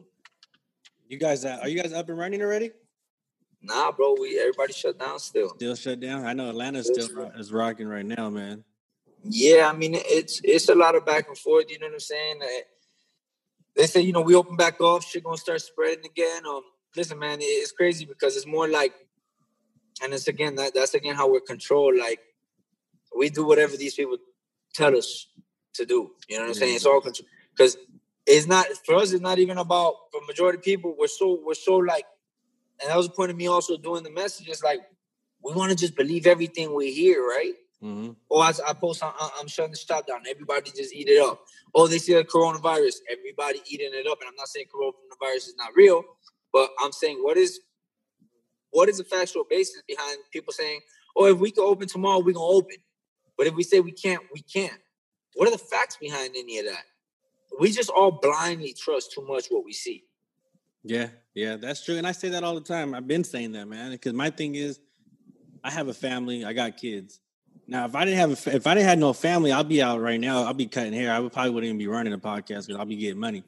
[1.08, 2.72] you guys uh, are you guys up and running already?
[3.62, 4.16] Nah, bro.
[4.20, 5.50] We everybody shut down still.
[5.50, 6.26] Still shut down.
[6.26, 8.64] I know Atlanta still, still is rocking right now, man.
[9.24, 11.66] Yeah, I mean it's it's a lot of back and forth.
[11.70, 12.42] You know what I'm saying?
[13.76, 16.46] they say, you know, we open back off, shit gonna start spreading again.
[16.46, 16.62] Um,
[16.96, 18.94] listen, man, it's crazy because it's more like,
[20.04, 21.98] and it's again that that's again how we're controlled.
[21.98, 22.20] Like,
[23.18, 24.18] we do whatever these people
[24.74, 25.28] tell us
[25.74, 26.12] to do.
[26.28, 26.76] You know what I'm saying?
[26.76, 27.78] It's all control because
[28.26, 29.12] it's not for us.
[29.12, 30.96] It's not even about for majority of people.
[30.98, 32.06] We're so we're so like,
[32.82, 34.48] and that was the point of me also doing the message.
[34.48, 34.82] It's like
[35.44, 37.54] we want to just believe everything we hear, right?
[37.84, 38.12] Mm-hmm.
[38.30, 40.24] Or I, I post, I'm, I'm shutting the shop down.
[40.30, 41.40] Everybody just eat it up.
[41.74, 42.96] Oh, they see the coronavirus.
[43.10, 44.20] Everybody eating it up.
[44.20, 46.04] And I'm not saying coronavirus is not real,
[46.52, 47.62] but I'm saying what is
[48.72, 50.82] what is the factual basis behind people saying,
[51.16, 52.78] "Oh, if we can open tomorrow, we're gonna open."
[53.38, 54.80] But if we say we can't, we can't.
[55.36, 56.84] What are the facts behind any of that?
[57.60, 60.06] We just all blindly trust too much what we see.
[60.84, 61.98] Yeah, yeah, that's true.
[61.98, 62.94] And I say that all the time.
[62.94, 64.80] I've been saying that, man, because my thing is,
[65.64, 67.20] I have a family, I got kids.
[67.68, 70.02] Now, if I didn't have a, if I didn't have no family, I'll be out
[70.02, 70.44] right now.
[70.44, 71.12] I'll be cutting hair.
[71.12, 73.44] I would probably wouldn't even be running a podcast because I'll be getting money.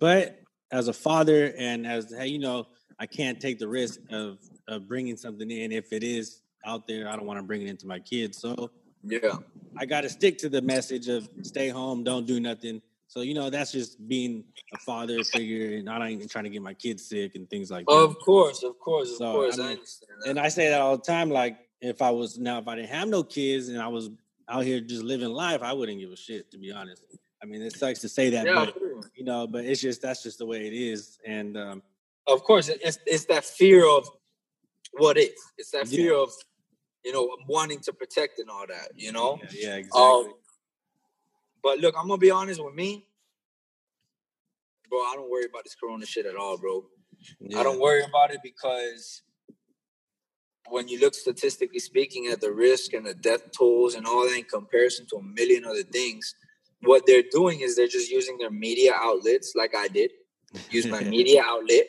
[0.00, 0.40] But
[0.72, 2.66] as a father and as hey, you know,
[2.98, 7.08] I can't take the risk of of bringing something in if it is out there.
[7.08, 8.38] I don't want to bring it into my kids.
[8.38, 8.70] So
[9.04, 9.36] yeah,
[9.76, 12.82] I got to stick to the message of stay home, don't do nothing.
[13.08, 16.62] So you know, that's just being a father figure, and not ain't trying to get
[16.62, 17.92] my kids sick and things like that.
[17.92, 19.58] Of course, of course, of so, course.
[19.58, 19.78] I mean,
[20.24, 22.76] I and I say that all the time, like if I was now if I
[22.76, 24.08] didn't have no kids and I was
[24.48, 27.04] out here just living life, I wouldn't give a shit to be honest.
[27.42, 28.76] I mean, it sucks to say that, yeah, but
[29.14, 31.18] you know, but it's just that's just the way it is.
[31.26, 31.82] And um,
[32.26, 34.08] of course, it's it's that fear of
[34.92, 35.34] what if.
[35.58, 36.22] It's that fear yeah.
[36.22, 36.32] of
[37.04, 38.90] you know wanting to protect and all that.
[38.96, 39.38] You know.
[39.42, 40.02] Yeah, yeah exactly.
[40.02, 40.34] Um,
[41.62, 43.06] but look, I'm gonna be honest with me,
[44.88, 44.98] bro.
[44.98, 46.84] I don't worry about this Corona shit at all, bro.
[47.40, 47.60] Yeah.
[47.60, 49.22] I don't worry about it because
[50.68, 54.36] when you look statistically speaking at the risk and the death tolls and all that
[54.36, 56.34] in comparison to a million other things,
[56.82, 60.10] what they're doing is they're just using their media outlets, like I did,
[60.70, 61.86] use my media outlet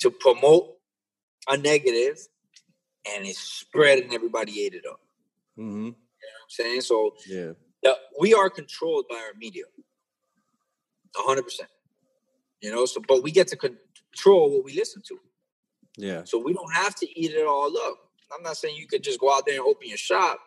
[0.00, 0.74] to promote
[1.48, 2.18] a negative,
[3.14, 5.00] and it's spread and everybody ate it up.
[5.58, 5.76] Mm-hmm.
[5.76, 6.80] You know what I'm saying?
[6.82, 9.64] So yeah, we are controlled by our media,
[11.16, 11.68] hundred percent.
[12.60, 15.18] You know, so but we get to control what we listen to.
[15.96, 16.24] Yeah.
[16.24, 17.96] So we don't have to eat it all up.
[18.34, 20.38] I'm not saying you could just go out there and open your shop.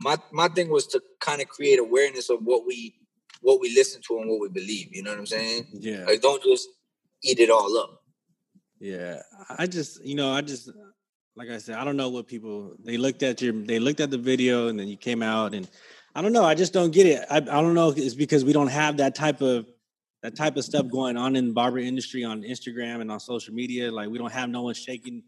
[0.00, 2.94] My my thing was to kind of create awareness of what we
[3.40, 4.94] what we listen to and what we believe.
[4.94, 5.66] You know what I'm saying?
[5.72, 6.04] Yeah.
[6.04, 6.68] Like don't just
[7.22, 8.02] eat it all up.
[8.82, 9.22] Yeah.
[9.58, 10.68] I just, you know, I just
[11.36, 14.10] like I said, I don't know what people they looked at your they looked at
[14.10, 15.68] the video and then you came out and
[16.14, 16.44] I don't know.
[16.44, 17.24] I just don't get it.
[17.30, 19.66] I, I don't know it's because we don't have that type of
[20.22, 23.54] that type of stuff going on in the barber industry on Instagram and on social
[23.54, 23.90] media.
[23.90, 25.22] Like we don't have no one shaking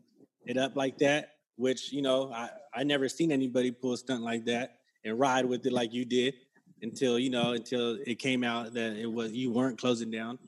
[0.45, 1.31] it up like that.
[1.57, 5.47] Which you know, I I never seen anybody pull a stunt like that and ride
[5.47, 6.35] with it like you did
[6.83, 10.38] until you know until it came out that it was you weren't closing down.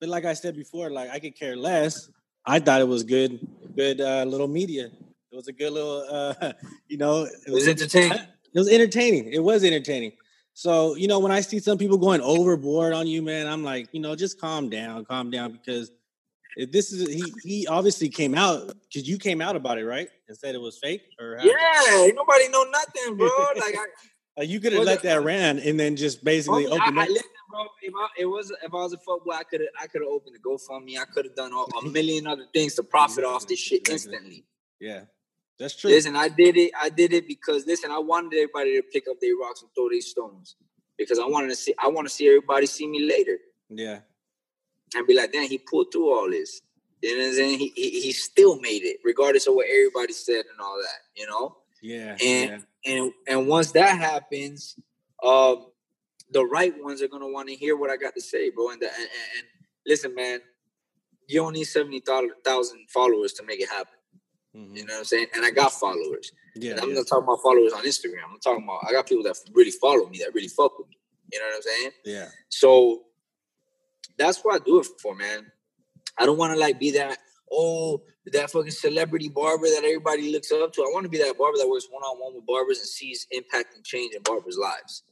[0.00, 2.10] But like I said before, like I could care less.
[2.48, 4.86] I thought it was good, good uh, little media.
[4.86, 6.52] It was a good little, uh,
[6.88, 8.18] you know, it was, it was entertaining.
[8.54, 9.30] It was entertaining.
[9.30, 10.12] It was entertaining.
[10.54, 13.88] So, you know, when I see some people going overboard on you, man, I'm like,
[13.92, 15.92] you know, just calm down, calm down because
[16.56, 20.08] if this is he he obviously came out because you came out about it, right?
[20.28, 23.28] And said it was fake or yeah, nobody know nothing, bro.
[23.56, 23.76] like
[24.38, 27.18] I, you could have let that ran and then just basically open opened I, I,
[27.48, 30.02] bro, if I, it was if I was a football, I could have I could
[30.02, 30.98] have opened the GoFundMe.
[31.00, 34.44] I could have done all, a million other things to profit off this shit instantly.
[34.80, 35.02] Yeah.
[35.58, 35.90] That's true.
[35.90, 36.70] Listen, I did it.
[36.80, 39.88] I did it because listen, I wanted everybody to pick up their rocks and throw
[39.88, 40.56] their stones
[40.96, 41.74] because I wanted to see.
[41.82, 43.38] I want to see everybody see me later.
[43.68, 44.00] Yeah.
[44.94, 46.62] And be like, damn, he pulled through all this.
[47.02, 47.58] You know what I'm saying?
[47.58, 51.20] He, he, he still made it, regardless of what everybody said and all that.
[51.20, 51.56] You know.
[51.82, 52.16] Yeah.
[52.24, 52.92] And yeah.
[52.92, 54.76] and and once that happens,
[55.24, 55.66] um,
[56.30, 58.70] the right ones are gonna want to hear what I got to say, bro.
[58.70, 59.46] And, the, and, and
[59.86, 60.40] listen, man,
[61.26, 63.94] you don't need seventy thousand followers to make it happen.
[64.56, 64.76] Mm-hmm.
[64.76, 65.26] You know what I'm saying?
[65.34, 66.32] And I got followers.
[66.56, 66.78] Yeah.
[66.80, 66.96] I'm yeah.
[66.96, 68.24] not talking about followers on Instagram.
[68.32, 70.96] I'm talking about I got people that really follow me, that really fuck with me.
[71.32, 71.90] You know what I'm saying?
[72.04, 72.28] Yeah.
[72.48, 73.02] So
[74.16, 75.52] that's what I do it for, man.
[76.16, 77.18] I don't want to like be that
[77.52, 80.82] oh that fucking celebrity barber that everybody looks up to.
[80.82, 83.26] I want to be that barber that works one on one with barbers and sees
[83.30, 85.02] impact and change in barbers' lives.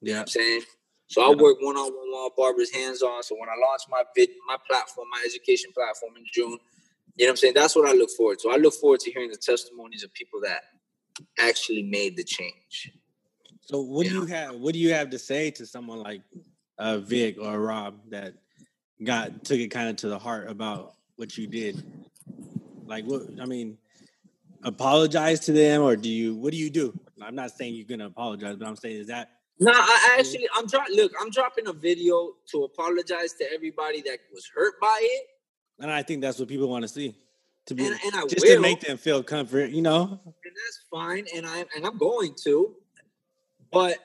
[0.00, 0.62] You know what I'm saying?
[1.08, 3.22] So I work one on one with barbers hands on.
[3.22, 6.58] So when I launch my vid, my platform, my education platform in June,
[7.16, 7.54] you know what I'm saying?
[7.54, 8.50] That's what I look forward to.
[8.50, 10.62] I look forward to hearing the testimonies of people that
[11.38, 12.92] actually made the change.
[13.60, 16.22] So what you do you have what do you have to say to someone like
[16.78, 18.34] uh, Vic or Rob that
[19.02, 21.82] got took it kind of to the heart about what you did?
[22.84, 23.78] Like what I mean,
[24.62, 26.98] apologize to them or do you what do you do?
[27.22, 30.68] I'm not saying you're gonna apologize, but I'm saying is that no, I actually I'm
[30.68, 35.26] trying look, I'm dropping a video to apologize to everybody that was hurt by it
[35.78, 37.14] and I think that's what people want to see.
[37.66, 38.56] To be and, and just will.
[38.56, 40.20] to make them feel comfort, you know.
[40.24, 41.26] And that's fine.
[41.34, 42.74] And I and I'm going to,
[43.72, 43.98] but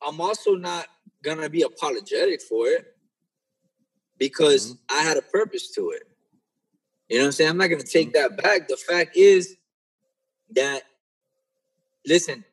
[0.00, 0.86] I'm also not
[1.24, 2.96] gonna be apologetic for it
[4.18, 4.98] because mm-hmm.
[4.98, 6.04] I had a purpose to it.
[7.08, 7.50] You know what I'm saying?
[7.50, 8.34] I'm not gonna take mm-hmm.
[8.34, 8.68] that back.
[8.68, 9.56] The fact is
[10.54, 10.84] that
[12.06, 12.44] listen,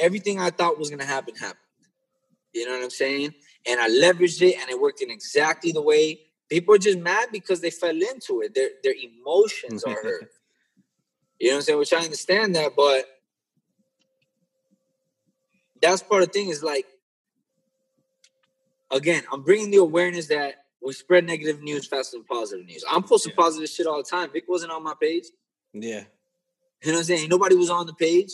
[0.00, 1.58] everything I thought was gonna happen happened.
[2.52, 3.34] You know what I'm saying?
[3.66, 6.18] And I leveraged it and it worked in exactly the way
[6.52, 8.54] People are just mad because they fell into it.
[8.54, 10.30] Their their emotions are hurt.
[11.40, 11.78] you know what I'm saying?
[11.78, 13.06] Which I understand that, but
[15.80, 16.84] that's part of the thing is like,
[18.90, 22.84] again, I'm bringing the awareness that we spread negative news faster than positive news.
[22.86, 23.42] I'm posting yeah.
[23.42, 24.30] positive shit all the time.
[24.30, 25.24] Vic wasn't on my page.
[25.72, 26.04] Yeah.
[26.82, 27.30] You know what I'm saying?
[27.30, 28.32] Nobody was on the page.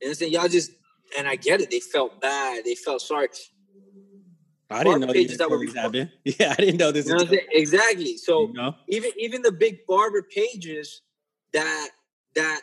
[0.00, 0.26] You I'm?
[0.28, 0.70] Y'all just,
[1.18, 1.70] and I get it.
[1.70, 2.64] They felt bad.
[2.64, 3.28] They felt sorry.
[4.68, 6.10] I didn't know pages that were happening.
[6.24, 7.06] Yeah, I didn't know this.
[7.06, 8.16] You know exactly.
[8.16, 8.74] So you know?
[8.88, 11.02] even even the big barber pages
[11.52, 11.88] that
[12.34, 12.60] that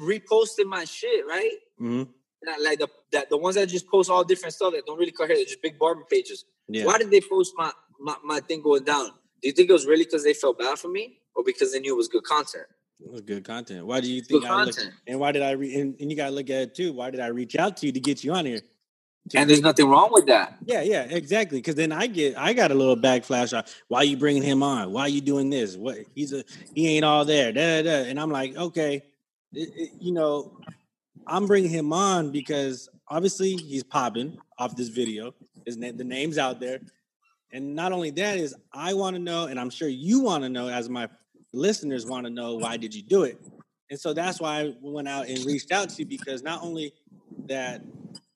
[0.00, 1.52] reposted my shit, right?
[1.80, 2.10] Mm-hmm.
[2.42, 5.12] That, like the that the ones that just post all different stuff that don't really
[5.12, 6.44] cut hair, they're just big barber pages.
[6.68, 6.86] Yeah.
[6.86, 7.70] Why did they post my,
[8.00, 9.10] my my thing going down?
[9.40, 11.78] Do you think it was really because they felt bad for me, or because they
[11.78, 12.66] knew it was good content?
[13.00, 13.86] Was good content.
[13.86, 14.76] Why do you think good I look,
[15.06, 16.92] and why did I re- and, and you gotta look at it too?
[16.92, 18.60] Why did I reach out to you to get you on here?
[19.34, 20.58] And there's nothing wrong with that.
[20.66, 21.58] Yeah, yeah, exactly.
[21.58, 23.52] Because then I get, I got a little backflash.
[23.88, 24.92] Why are you bringing him on?
[24.92, 25.76] Why are you doing this?
[25.76, 27.50] What he's a, he ain't all there.
[27.50, 28.08] Da, da, da.
[28.10, 29.02] And I'm like, okay,
[29.54, 30.58] it, it, you know,
[31.26, 35.34] I'm bringing him on because obviously he's popping off this video.
[35.64, 36.80] His name, the name's out there,
[37.50, 40.50] And not only that is I want to know, and I'm sure you want to
[40.50, 41.08] know, as my
[41.54, 43.40] listeners want to know, why did you do it?
[43.90, 46.92] And so that's why I went out and reached out to you because not only
[47.46, 47.82] that,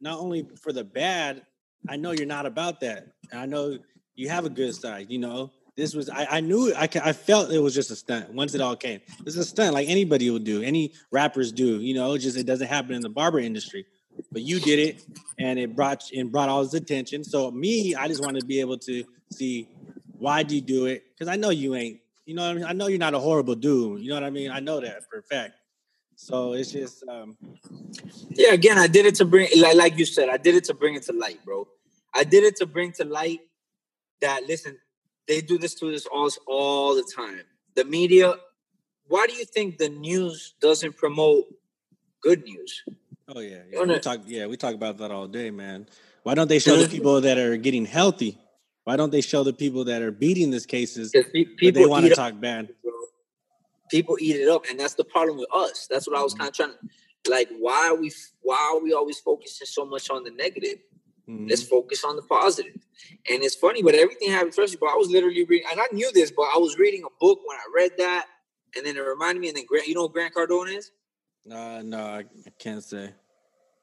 [0.00, 1.42] not only for the bad,
[1.88, 3.08] I know you're not about that.
[3.32, 3.78] I know
[4.14, 5.06] you have a good side.
[5.10, 8.32] You know, this was I, I knew I I felt it was just a stunt
[8.32, 9.00] once it all came.
[9.24, 11.80] It's a stunt like anybody would do, any rappers do.
[11.80, 13.86] You know, just it doesn't happen in the barber industry
[14.32, 15.04] but you did it
[15.38, 17.24] and it brought and brought all this attention.
[17.24, 19.68] So me, I just wanted to be able to see
[20.18, 21.04] why do you do it?
[21.12, 22.64] Because I know you ain't, you know what I mean?
[22.64, 24.02] I know you're not a horrible dude.
[24.02, 24.50] You know what I mean?
[24.50, 25.54] I know that for a fact.
[26.14, 27.38] So it's just um
[28.32, 30.74] Yeah, again, I did it to bring like like you said, I did it to
[30.74, 31.66] bring it to light, bro.
[32.14, 33.40] I did it to bring to light
[34.20, 34.76] that listen,
[35.26, 37.40] they do this to us all all the time.
[37.76, 38.34] The media,
[39.06, 41.46] why do you think the news doesn't promote
[42.20, 42.84] good news?
[43.34, 43.84] Oh yeah, yeah.
[43.84, 44.20] We talk.
[44.26, 45.86] Yeah, we talk about that all day, man.
[46.24, 48.36] Why don't they show the people that are getting healthy?
[48.88, 51.14] Why don't they show the people that are beating these cases?
[51.58, 52.70] People they want to talk bad.
[53.90, 55.86] People eat it up, and that's the problem with us.
[55.90, 56.44] That's what I was mm-hmm.
[56.44, 56.70] kind of trying
[57.24, 57.50] to like.
[57.58, 58.10] Why are we?
[58.40, 60.78] Why are we always focusing so much on the negative?
[61.28, 61.48] Mm-hmm.
[61.48, 62.80] Let's focus on the positive.
[63.30, 64.80] And it's funny, but everything happened first.
[64.80, 67.40] But I was literally reading, and I knew this, but I was reading a book
[67.44, 68.24] when I read that,
[68.74, 69.48] and then it reminded me.
[69.48, 70.92] And then Grant, you know, who Grant Cardone is.
[71.44, 72.24] Uh, no, I
[72.58, 73.12] can't say.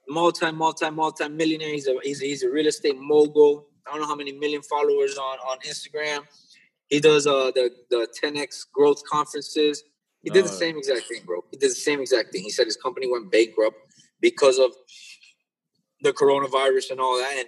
[0.09, 1.69] Multi, multi, multi millionaire.
[1.69, 3.67] He's a, he's a he's a real estate mogul.
[3.87, 6.25] I don't know how many million followers on on Instagram.
[6.87, 9.83] He does uh the the 10x growth conferences.
[10.21, 11.43] He did the same exact thing, bro.
[11.51, 12.41] He did the same exact thing.
[12.41, 13.77] He said his company went bankrupt
[14.21, 14.71] because of
[16.01, 17.35] the coronavirus and all that.
[17.37, 17.47] And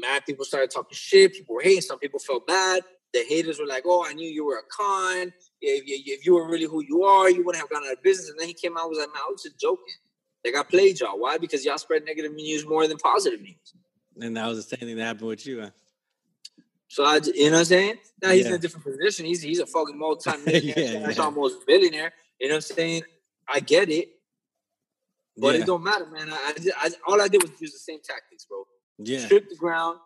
[0.00, 1.34] mad people started talking shit.
[1.34, 1.82] People were hating.
[1.82, 2.82] Some people felt bad.
[3.12, 5.32] The haters were like, "Oh, I knew you were a con
[5.64, 8.02] if you, if you were really who you are, you wouldn't have gone out of
[8.02, 8.30] business.
[8.30, 9.94] And then he came out and was like, man, I was just joking.
[10.44, 11.18] Like I played y'all.
[11.18, 11.38] Why?
[11.38, 13.74] Because y'all spread negative news more than positive news.
[14.20, 15.62] And that was the same thing that happened with you.
[15.62, 15.70] Huh?
[16.88, 17.94] So I, you know what I'm saying?
[18.22, 18.50] Now he's yeah.
[18.50, 19.26] in a different position.
[19.26, 21.22] He's he's a fucking multi-millionaire, yeah, yeah.
[21.22, 22.12] almost billionaire.
[22.38, 23.02] You know what I'm saying?
[23.48, 24.10] I get it,
[25.36, 25.62] but yeah.
[25.62, 26.30] it don't matter, man.
[26.30, 28.64] I, I, I, all I did was use the same tactics, bro.
[28.98, 29.98] Yeah, strip the ground,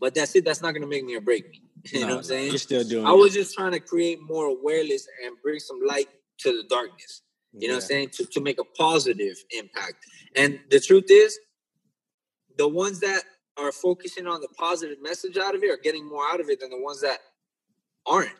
[0.00, 0.44] but that's it.
[0.44, 1.62] That's not gonna make me or break me.
[1.92, 2.48] You no, know what I'm saying?
[2.48, 3.06] You're still doing.
[3.06, 7.22] I was just trying to create more awareness and bring some light to the darkness.
[7.52, 8.10] You know what I'm saying?
[8.10, 9.96] To, to make a positive impact.
[10.36, 11.38] And the truth is,
[12.58, 13.22] the ones that
[13.56, 16.60] are focusing on the positive message out of it are getting more out of it
[16.60, 17.18] than the ones that
[18.06, 18.32] aren't.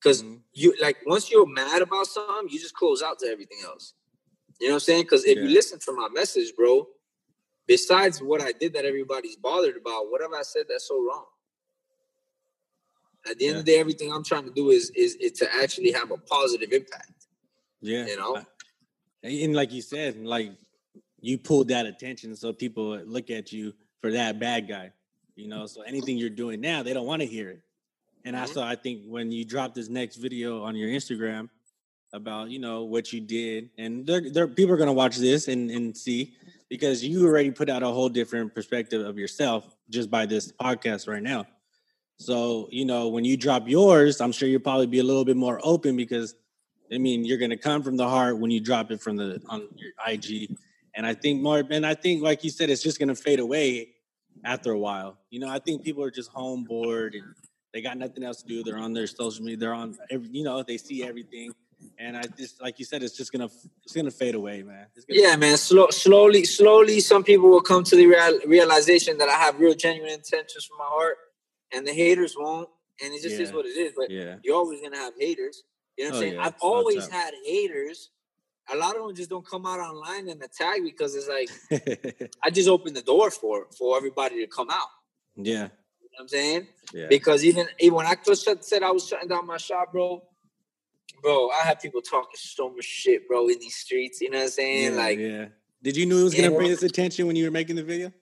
[0.00, 0.36] Because mm-hmm.
[0.52, 3.94] you like once you're mad about something, you just close out to everything else.
[4.60, 5.02] You know what I'm saying?
[5.02, 5.44] Because if yeah.
[5.44, 6.86] you listen to my message, bro,
[7.66, 11.26] besides what I did that everybody's bothered about, what have I said that's so wrong?
[13.28, 13.58] At the end yeah.
[13.60, 16.16] of the day, everything I'm trying to do is, is is to actually have a
[16.16, 17.26] positive impact.
[17.80, 18.42] Yeah, you know.
[19.22, 20.52] And like you said, like
[21.20, 24.92] you pulled that attention, so people look at you for that bad guy.
[25.34, 27.62] You know, so anything you're doing now, they don't want to hear it.
[28.24, 28.42] And mm-hmm.
[28.42, 31.48] also, I think when you drop this next video on your Instagram
[32.12, 35.70] about you know what you did, and they're, they're people are gonna watch this and
[35.70, 36.34] and see
[36.68, 41.08] because you already put out a whole different perspective of yourself just by this podcast
[41.08, 41.46] right now.
[42.18, 45.36] So, you know, when you drop yours, I'm sure you'll probably be a little bit
[45.36, 46.34] more open because
[46.92, 49.40] I mean, you're going to come from the heart when you drop it from the
[49.48, 50.56] on your IG.
[50.98, 53.38] And I think more and I think like you said it's just going to fade
[53.38, 53.90] away
[54.44, 55.16] after a while.
[55.30, 57.36] You know, I think people are just home bored and
[57.72, 58.64] they got nothing else to do.
[58.64, 61.52] They're on their social media, they're on every, you know, they see everything.
[62.00, 63.48] And I just like you said, it's just gonna
[63.84, 64.86] it's gonna fade away, man.
[65.08, 65.56] yeah, man.
[65.56, 69.74] Slow, slowly, slowly, some people will come to the real, realization that I have real,
[69.74, 71.16] genuine intentions from my heart,
[71.72, 72.68] and the haters won't.
[73.00, 73.42] And it just yeah.
[73.42, 73.92] is what it is.
[73.96, 74.38] But yeah.
[74.42, 75.62] you're always gonna have haters.
[75.96, 76.34] You know what I'm oh, saying?
[76.34, 76.44] Yeah.
[76.46, 78.10] I've always had haters.
[78.72, 82.50] A lot of them just don't come out online and attack because it's like I
[82.50, 84.88] just opened the door for for everybody to come out.
[85.36, 85.52] Yeah.
[85.52, 85.68] You know
[86.10, 86.66] what I'm saying?
[86.92, 87.06] Yeah.
[87.08, 90.22] Because even, even when I first said I was shutting down my shop, bro,
[91.22, 94.20] bro, I had people talking so much shit, bro, in these streets.
[94.20, 94.92] You know what I'm saying?
[94.92, 95.46] Yeah, like, yeah.
[95.82, 98.12] Did you know it was gonna bring this attention when you were making the video?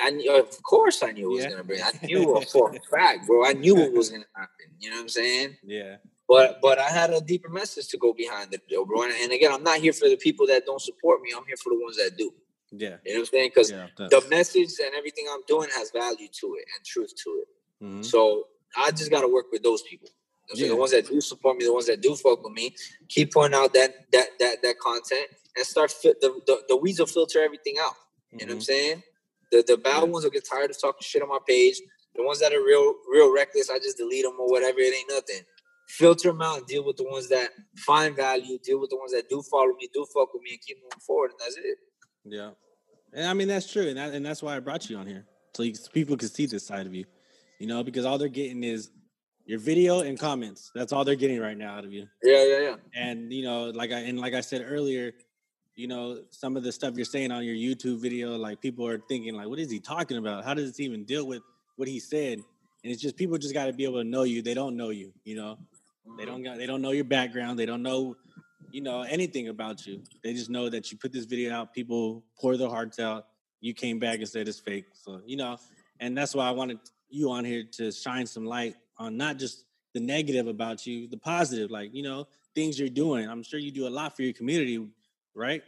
[0.00, 1.50] I knew, of course, I knew it was yeah.
[1.50, 1.82] gonna bring.
[1.82, 3.44] I knew for a fact, bro.
[3.44, 4.66] I knew it was gonna happen.
[4.78, 5.56] You know what I'm saying?
[5.64, 5.96] Yeah.
[6.32, 9.02] But but I had a deeper message to go behind it, bro.
[9.02, 11.28] And, and, again, I'm not here for the people that don't support me.
[11.36, 12.32] I'm here for the ones that do.
[12.70, 12.96] Yeah.
[13.04, 13.50] You know what I'm saying?
[13.54, 17.42] Because yeah, the message and everything I'm doing has value to it and truth to
[17.42, 17.84] it.
[17.84, 18.00] Mm-hmm.
[18.00, 18.44] So
[18.78, 20.08] I just got to work with those people.
[20.54, 20.68] Yeah.
[20.68, 22.74] The ones that do support me, the ones that do fuck with me,
[23.10, 26.98] keep pointing out that that that that content and start fit the, the, the weeds
[26.98, 27.92] will filter everything out.
[28.30, 28.38] You mm-hmm.
[28.38, 28.62] know what I'm mm-hmm.
[28.62, 29.02] saying?
[29.50, 30.04] The the bad yeah.
[30.04, 31.82] ones will get tired of talking shit on my page.
[32.14, 34.78] The ones that are real real reckless, I just delete them or whatever.
[34.80, 35.44] It ain't nothing.
[35.98, 38.58] Filter them out and deal with the ones that find value.
[38.64, 41.00] Deal with the ones that do follow me, do fuck with me, and keep moving
[41.06, 41.32] forward.
[41.32, 41.78] And that's it.
[42.24, 42.50] Yeah,
[43.12, 45.26] and I mean that's true, and that, and that's why I brought you on here
[45.54, 47.04] so, you, people can see this side of you.
[47.58, 48.90] You know, because all they're getting is
[49.44, 50.70] your video and comments.
[50.74, 52.06] That's all they're getting right now out of you.
[52.22, 52.76] Yeah, yeah, yeah.
[52.96, 55.12] And you know, like I and like I said earlier,
[55.76, 58.98] you know, some of the stuff you're saying on your YouTube video, like people are
[59.08, 60.44] thinking, like, what is he talking about?
[60.44, 61.42] How does this even deal with
[61.76, 62.38] what he said?
[62.84, 64.42] And it's just people just got to be able to know you.
[64.42, 65.58] They don't know you, you know.
[66.18, 67.58] They don't got, they don't know your background.
[67.58, 68.16] They don't know,
[68.70, 70.02] you know, anything about you.
[70.22, 71.72] They just know that you put this video out.
[71.72, 73.26] People pour their hearts out.
[73.60, 74.86] You came back and said it's fake.
[74.92, 75.58] So you know,
[76.00, 76.78] and that's why I wanted
[77.08, 81.16] you on here to shine some light on not just the negative about you, the
[81.16, 83.28] positive, like you know, things you're doing.
[83.28, 84.84] I'm sure you do a lot for your community,
[85.34, 85.62] right?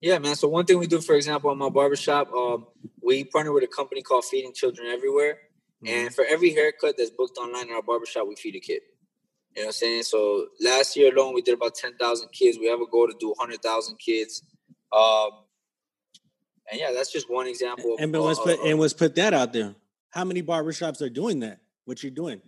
[0.00, 0.36] Yeah, man.
[0.36, 2.66] So one thing we do, for example, in my barbershop, um,
[3.02, 5.38] we partner with a company called Feeding Children Everywhere.
[5.82, 5.86] Mm-hmm.
[5.88, 8.82] And for every haircut that's booked online in our barbershop, we feed a kid.
[9.56, 10.02] You know what I'm saying?
[10.02, 12.58] So last year alone, we did about 10,000 kids.
[12.58, 14.42] We have a goal to do 100,000 kids.
[14.92, 15.30] Um,
[16.70, 17.96] and yeah, that's just one example.
[17.98, 19.74] And, of, let's uh, put, and let's put that out there.
[20.10, 21.60] How many barbershops are doing that?
[21.86, 22.42] What you're doing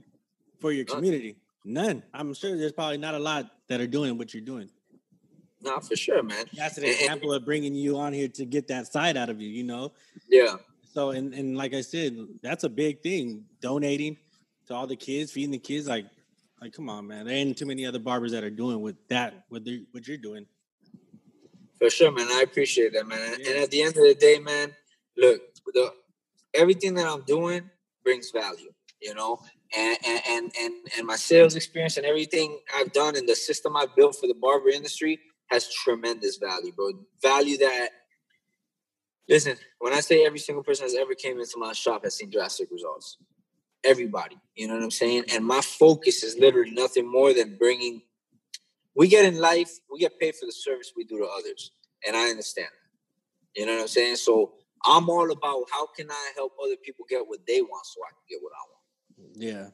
[0.61, 1.37] for your community?
[1.65, 2.03] None.
[2.13, 4.69] I'm sure there's probably not a lot that are doing what you're doing.
[5.63, 6.45] No, for sure, man.
[6.55, 9.49] That's an example of bringing you on here to get that side out of you,
[9.49, 9.93] you know?
[10.29, 10.57] Yeah.
[10.93, 13.45] So, and, and like I said, that's a big thing.
[13.61, 14.19] Donating
[14.67, 15.89] to all the kids, feeding the kids.
[15.89, 16.07] Like,
[16.61, 17.27] like, come on, man.
[17.27, 20.47] There ain't too many other barbers that are doing with that, what, what you're doing.
[21.79, 22.27] For sure, man.
[22.29, 23.37] I appreciate that, man.
[23.39, 23.51] Yeah.
[23.51, 24.75] And at the end of the day, man,
[25.17, 25.41] look,
[25.73, 25.93] the
[26.55, 27.71] everything that I'm doing
[28.03, 29.39] brings value, you know,
[29.77, 33.95] and and and and my sales experience and everything I've done and the system I've
[33.95, 36.93] built for the barber industry has tremendous value, bro.
[37.23, 37.91] Value that.
[39.29, 42.31] Listen, when I say every single person that's ever came into my shop has seen
[42.31, 43.19] drastic results,
[43.85, 45.25] everybody, you know what I'm saying?
[45.33, 48.03] And my focus is literally nothing more than bringing.
[48.95, 51.73] We get in life, we get paid for the service we do to others,
[52.07, 53.61] and I understand that.
[53.61, 54.17] You know what I'm saying?
[54.17, 54.55] So
[54.85, 58.11] I'm all about how can I help other people get what they want so I
[58.11, 59.37] can get what I want.
[59.37, 59.69] Yeah.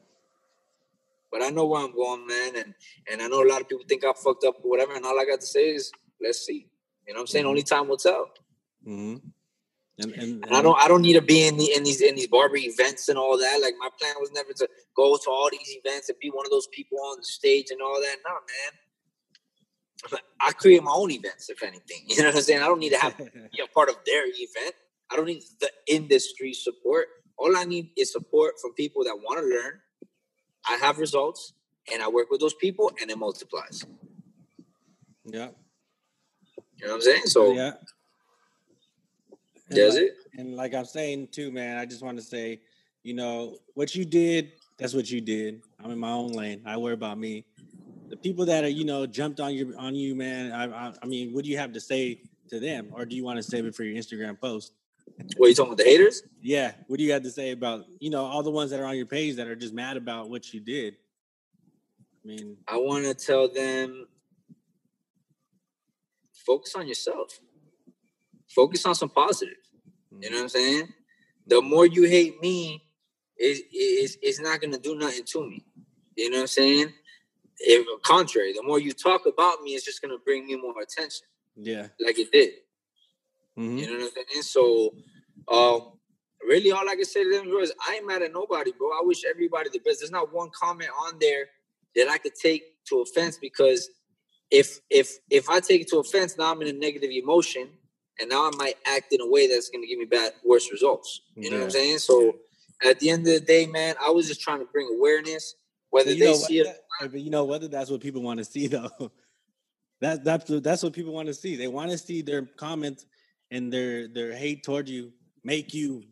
[1.31, 2.73] But I know where I'm going, man, and
[3.11, 5.19] and I know a lot of people think I fucked up or whatever, and all
[5.19, 5.91] I got to say is
[6.21, 6.67] let's see.
[7.07, 7.43] You know what I'm saying?
[7.43, 7.49] Mm-hmm.
[7.49, 8.29] Only time will tell.
[8.87, 9.27] Mm-hmm.
[9.97, 12.15] And, and, and, I don't I don't need to be in the in these in
[12.15, 13.59] these barber events and all that.
[13.61, 16.51] Like my plan was never to go to all these events and be one of
[16.51, 18.17] those people on the stage and all that.
[18.25, 20.19] No, man.
[20.41, 22.03] I create my own events, if anything.
[22.07, 22.61] You know what I'm saying?
[22.61, 24.75] I don't need to have be a part of their event.
[25.09, 27.07] I don't need the industry support.
[27.37, 29.79] All I need is support from people that want to learn
[30.67, 31.53] I have results
[31.91, 33.85] and I work with those people and it multiplies.
[35.25, 35.49] Yeah.
[36.77, 37.25] You know what I'm saying?
[37.25, 37.73] So yeah.
[39.69, 40.17] Does like, it?
[40.37, 42.61] And like I'm saying too, man, I just want to say,
[43.03, 45.61] you know, what you did, that's what you did.
[45.83, 46.61] I'm in my own lane.
[46.65, 47.45] I worry about me.
[48.09, 50.51] The people that are, you know, jumped on you on you, man.
[50.51, 53.23] I, I, I mean, what do you have to say to them, or do you
[53.23, 54.73] want to save it for your Instagram post?
[55.37, 56.23] What you talking about the haters?
[56.41, 56.73] Yeah.
[56.87, 58.97] What do you have to say about you know all the ones that are on
[58.97, 60.95] your page that are just mad about what you did?
[62.23, 64.07] I mean, I want to tell them
[66.45, 67.39] focus on yourself.
[68.55, 69.57] Focus on some positive.
[70.19, 70.93] You know what I'm saying?
[71.45, 72.85] The more you hate me,
[73.37, 73.61] is
[74.21, 75.65] it's not gonna do nothing to me.
[76.15, 76.93] You know what I'm saying?
[77.59, 81.27] If contrary, the more you talk about me, it's just gonna bring me more attention.
[81.57, 82.51] Yeah, like it did.
[83.57, 83.77] Mm-hmm.
[83.77, 84.43] You know what I'm saying?
[84.43, 84.93] So,
[85.49, 85.93] um,
[86.47, 88.89] really, all I can say to them is, I ain't mad at nobody, bro.
[88.89, 89.99] I wish everybody the best.
[89.99, 91.47] There's not one comment on there
[91.95, 93.89] that I could take to offense because
[94.51, 97.69] if if if I take it to offense, now I'm in a negative emotion,
[98.19, 100.71] and now I might act in a way that's going to give me bad, worse
[100.71, 101.21] results.
[101.35, 101.49] You yeah.
[101.49, 101.99] know what I'm saying?
[101.99, 102.35] So,
[102.85, 105.55] at the end of the day, man, I was just trying to bring awareness.
[105.89, 109.11] Whether they see it, but you know whether that's what people want to see though.
[110.01, 111.55] That that's that's what people want to see.
[111.55, 113.05] They want to see their comments
[113.51, 115.13] and their their hate toward you
[115.43, 116.03] make you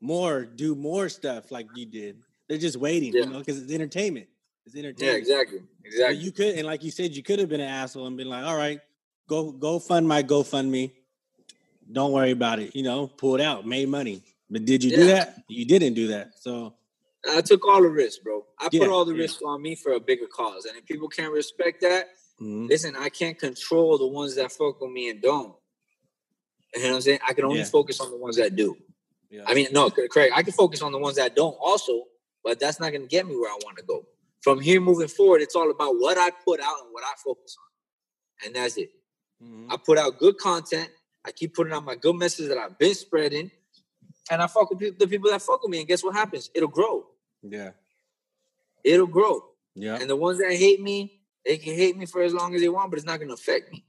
[0.00, 2.16] more do more stuff like you did.
[2.48, 3.24] They're just waiting, yeah.
[3.24, 4.28] you know, because it's entertainment.
[4.64, 5.12] It's entertainment.
[5.12, 6.16] Yeah, exactly, exactly.
[6.16, 8.28] But you could, and like you said, you could have been an asshole and been
[8.28, 8.80] like, "All right,
[9.28, 10.92] go go fund my GoFundMe.
[11.90, 12.74] Don't worry about it.
[12.74, 14.96] You know, pulled out, made money." But did you yeah.
[14.96, 15.42] do that?
[15.48, 16.32] You didn't do that.
[16.40, 16.74] So
[17.30, 18.44] I took all the risks, bro.
[18.58, 19.22] I yeah, put all the yeah.
[19.22, 22.06] risks on me for a bigger cause, and if people can't respect that,
[22.40, 22.66] mm-hmm.
[22.66, 25.54] listen, I can't control the ones that fuck with me and don't.
[26.74, 27.20] You know what I'm saying?
[27.26, 28.76] I can only focus on the ones that do.
[29.30, 29.42] Yeah.
[29.46, 32.04] I mean, no, Craig, I can focus on the ones that don't also,
[32.44, 34.04] but that's not going to get me where I want to go.
[34.42, 37.56] From here moving forward, it's all about what I put out and what I focus
[37.58, 38.46] on.
[38.46, 38.90] And that's it.
[39.42, 39.72] Mm-hmm.
[39.72, 40.90] I put out good content.
[41.26, 43.50] I keep putting out my good message that I've been spreading.
[44.30, 45.80] And I fuck with the people that fuck with me.
[45.80, 46.50] And guess what happens?
[46.54, 47.06] It'll grow.
[47.42, 47.70] Yeah.
[48.84, 49.44] It'll grow.
[49.74, 49.98] Yeah.
[50.00, 52.68] And the ones that hate me, they can hate me for as long as they
[52.68, 53.84] want, but it's not going to affect me.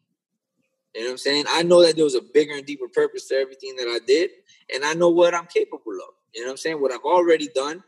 [0.95, 1.45] You know what I'm saying?
[1.49, 4.31] I know that there was a bigger and deeper purpose to everything that I did,
[4.73, 6.15] and I know what I'm capable of.
[6.33, 6.81] You know what I'm saying?
[6.81, 7.83] What I've already done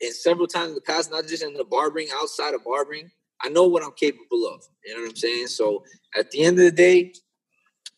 [0.00, 3.10] and several times in the past, not just in the barbering, outside of barbering,
[3.42, 4.64] I know what I'm capable of.
[4.84, 5.48] You know what I'm saying?
[5.48, 5.84] So
[6.16, 7.12] at the end of the day,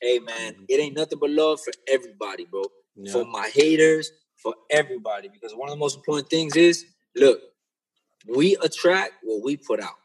[0.01, 2.63] hey man, it ain't nothing but love for everybody, bro.
[2.97, 3.13] Yeah.
[3.13, 5.29] For my haters, for everybody.
[5.29, 6.85] Because one of the most important things is
[7.17, 7.41] look,
[8.27, 9.99] we attract what we put out.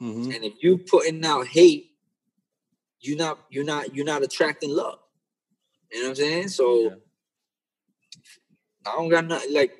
[0.00, 0.32] Mm-hmm.
[0.32, 1.90] And if you putting out hate,
[3.00, 4.98] you're not you're not you're not attracting love.
[5.92, 6.48] You know what I'm saying?
[6.48, 6.90] So yeah.
[8.86, 9.72] I don't got nothing like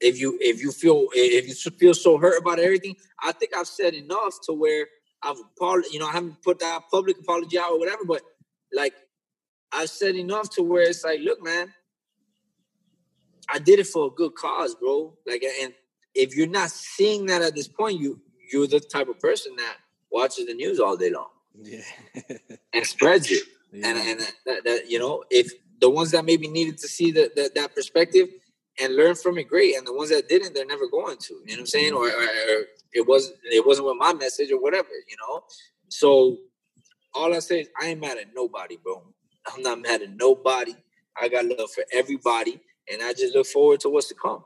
[0.00, 3.66] if you if you feel if you feel so hurt about everything, I think I've
[3.66, 4.86] said enough to where
[5.22, 5.36] I've
[5.92, 8.22] you know I haven't put that public apology out or whatever, but
[8.72, 8.94] like
[9.72, 11.72] I've said enough to where it's like, look, man,
[13.52, 15.16] I did it for a good cause, bro.
[15.26, 15.72] Like, and
[16.14, 18.20] if you're not seeing that at this point, you
[18.52, 19.76] you're the type of person that
[20.10, 21.28] watches the news all day long,
[21.60, 21.82] yeah,
[22.72, 23.42] and spreads it,
[23.72, 23.88] yeah.
[23.88, 27.34] and and that, that, you know if the ones that maybe needed to see that
[27.36, 28.28] that, that perspective
[28.80, 29.76] and learn from it, great.
[29.76, 31.34] And the ones that didn't, they're never going to.
[31.34, 31.94] You know what I'm saying?
[31.94, 34.88] Or, or, or it wasn't it wasn't with my message or whatever.
[35.08, 35.42] You know.
[35.88, 36.38] So
[37.14, 39.02] all I say is I ain't mad at nobody, bro.
[39.52, 40.74] I'm not mad at nobody.
[41.20, 42.60] I got love for everybody,
[42.92, 44.44] and I just look forward to what's to come.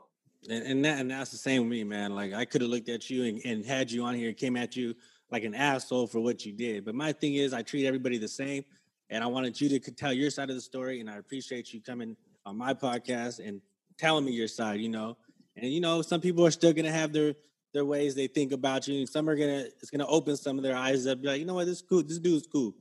[0.49, 2.15] And, and that and that's the same with me, man.
[2.15, 4.55] Like I could have looked at you and, and had you on here and came
[4.55, 4.95] at you
[5.29, 6.85] like an asshole for what you did.
[6.85, 8.63] But my thing is, I treat everybody the same,
[9.09, 10.99] and I wanted you to tell your side of the story.
[10.99, 12.15] And I appreciate you coming
[12.45, 13.61] on my podcast and
[14.01, 15.15] telling me your side, you know.
[15.55, 17.35] And you know, some people are still gonna have their
[17.73, 20.63] their ways they think about you, and some are gonna it's gonna open some of
[20.63, 21.21] their eyes up.
[21.21, 22.03] Be like, you know what, this cool.
[22.03, 22.73] This dude's cool.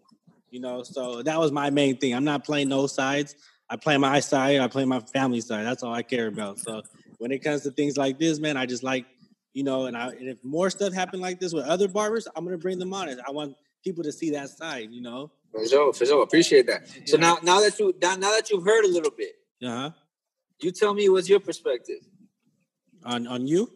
[0.51, 2.15] You know, so that was my main thing.
[2.15, 3.37] I'm not playing no sides.
[3.69, 4.59] I play my side.
[4.59, 5.65] I play my family side.
[5.65, 6.59] That's all I care about.
[6.59, 6.83] So
[7.19, 9.07] when it comes to things like this, man, I just like,
[9.53, 12.45] you know, and I and if more stuff happened like this with other barbers, I'm
[12.45, 13.09] gonna bring them on.
[13.09, 15.31] I want people to see that side, you know.
[15.53, 16.23] For sure, for sure.
[16.23, 16.89] Appreciate that.
[17.07, 19.91] So now, now that you now, now that you've heard a little bit, uh huh
[20.67, 22.01] you tell me what's your perspective
[23.05, 23.73] on on you?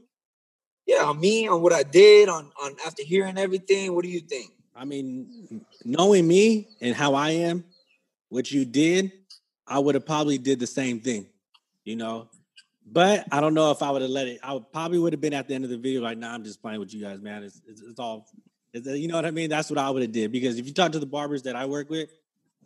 [0.87, 3.95] Yeah, on me, on what I did, on on after hearing everything.
[3.95, 4.53] What do you think?
[4.77, 7.65] I mean, knowing me and how I am,
[8.29, 9.13] what you did,
[9.67, 11.27] I would have probably did the same thing,
[11.85, 12.29] you know.
[12.87, 14.41] But I don't know if I would have let it.
[14.43, 16.45] I would, probably would have been at the end of the video like, "Nah, I'm
[16.45, 17.45] just playing with you guys, man.
[17.45, 18.27] It's it's, it's all,
[18.73, 20.75] it's, you know what I mean." That's what I would have did because if you
[20.75, 22.11] talk to the barbers that I work with,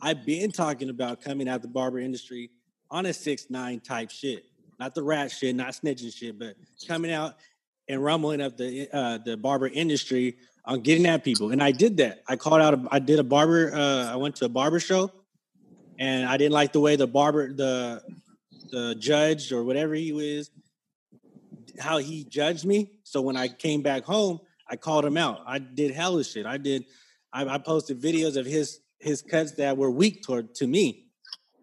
[0.01, 2.51] I've been talking about coming out the barber industry
[2.91, 4.45] on a six nine type shit,
[4.79, 7.35] not the rat shit, not snitching shit, but coming out
[7.89, 11.51] and rumbling up the uh, the barber industry on getting at people.
[11.51, 12.23] And I did that.
[12.27, 12.75] I called out.
[12.75, 13.75] A, I did a barber.
[13.75, 15.11] Uh, I went to a barber show,
[15.99, 18.03] and I didn't like the way the barber the
[18.71, 20.51] the judge or whatever he was
[21.79, 22.91] how he judged me.
[23.05, 25.41] So when I came back home, I called him out.
[25.47, 26.47] I did hella shit.
[26.47, 26.85] I did.
[27.33, 31.08] I, I posted videos of his his cuts that were weak toward to me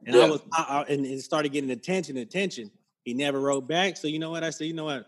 [0.06, 0.24] and yeah.
[0.24, 2.72] I was, I, I, and it started getting attention, attention.
[3.04, 3.98] He never wrote back.
[3.98, 4.44] So you know what?
[4.44, 5.08] I said, you know what?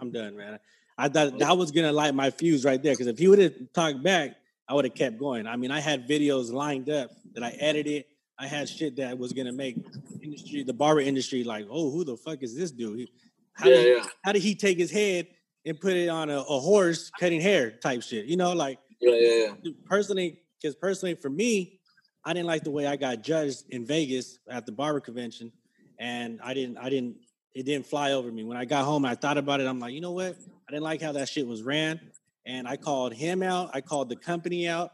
[0.00, 0.58] I'm done, man.
[0.98, 2.92] I thought that was gonna light my fuse right there.
[2.92, 4.36] Because if he would have talked back,
[4.68, 5.46] I would have kept going.
[5.46, 8.04] I mean, I had videos lined up that I edited.
[8.38, 9.76] I had shit that was gonna make
[10.22, 13.08] industry, the barber industry, like, oh, who the fuck is this dude?
[13.54, 14.04] How, yeah, did, yeah.
[14.24, 15.28] how did he take his head
[15.66, 18.26] and put it on a, a horse cutting hair type shit?
[18.26, 19.72] You know, like, yeah, yeah, yeah.
[19.84, 21.80] Personally, because personally for me,
[22.24, 25.52] I didn't like the way I got judged in Vegas at the barber convention,
[25.98, 27.16] and I didn't, I didn't,
[27.54, 28.44] it didn't fly over me.
[28.44, 29.66] When I got home, I thought about it.
[29.66, 30.36] I'm like, you know what?
[30.68, 32.00] I didn't like how that shit was ran,
[32.46, 33.70] and I called him out.
[33.74, 34.92] I called the company out,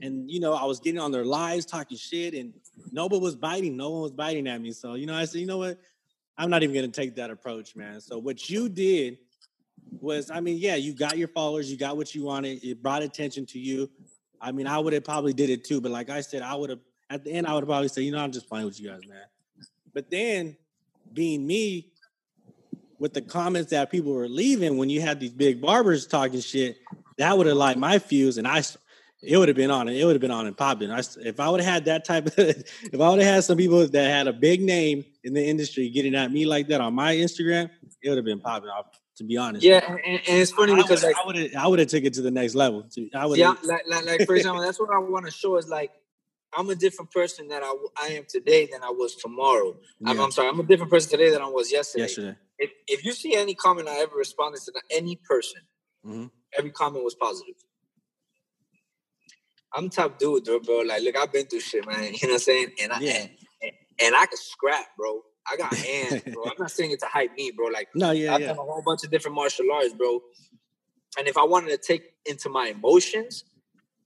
[0.00, 2.54] and you know, I was getting on their lives, talking shit, and
[2.92, 3.76] nobody was biting.
[3.76, 4.72] No one was biting at me.
[4.72, 5.78] So you know, I said, you know what?
[6.36, 8.00] I'm not even gonna take that approach, man.
[8.00, 9.18] So what you did
[10.00, 12.62] was, I mean, yeah, you got your followers, you got what you wanted.
[12.62, 13.90] It brought attention to you.
[14.40, 16.70] I mean, I would have probably did it too, but like I said, I would
[16.70, 16.80] have
[17.10, 18.88] at the end, I would have probably said, you know, I'm just playing with you
[18.88, 19.22] guys, man.
[19.94, 20.56] But then,
[21.12, 21.90] being me,
[22.98, 26.76] with the comments that people were leaving when you had these big barbers talking shit,
[27.16, 28.62] that would have light my fuse, and I,
[29.22, 29.96] it would have been on it.
[29.96, 30.90] It would have been on and popping.
[30.90, 33.56] I, if I would have had that type of, if I would have had some
[33.56, 36.94] people that had a big name in the industry getting at me like that on
[36.94, 37.70] my Instagram,
[38.02, 38.86] it would have been popping off
[39.18, 39.64] to be honest.
[39.64, 42.22] Yeah, and, and it's funny because I would have I would have took it to
[42.22, 42.88] the next level.
[43.14, 45.68] I would yeah, like, like, like for example, that's what I want to show is
[45.68, 45.90] like
[46.56, 49.76] I'm a different person that I, I am today than I was tomorrow.
[50.00, 50.10] Yeah.
[50.10, 52.04] I'm, I'm, sorry, I'm a different person today than I was yesterday.
[52.04, 52.36] Yesterday.
[52.58, 55.60] If, if you see any comment I ever responded to any person,
[56.06, 56.26] mm-hmm.
[56.56, 57.54] every comment was positive.
[59.74, 60.80] I'm top dude, bro.
[60.80, 62.02] Like, look, I've been through shit, man.
[62.14, 62.68] You know what I'm saying?
[62.82, 63.26] And I yeah.
[63.62, 65.20] and, and I can scrap, bro.
[65.50, 66.44] I got hands, bro.
[66.44, 67.68] I'm not saying it to hype me, bro.
[67.68, 68.48] Like, no, yeah, I've yeah.
[68.48, 70.20] done a whole bunch of different martial arts, bro.
[71.18, 73.44] And if I wanted to take into my emotions,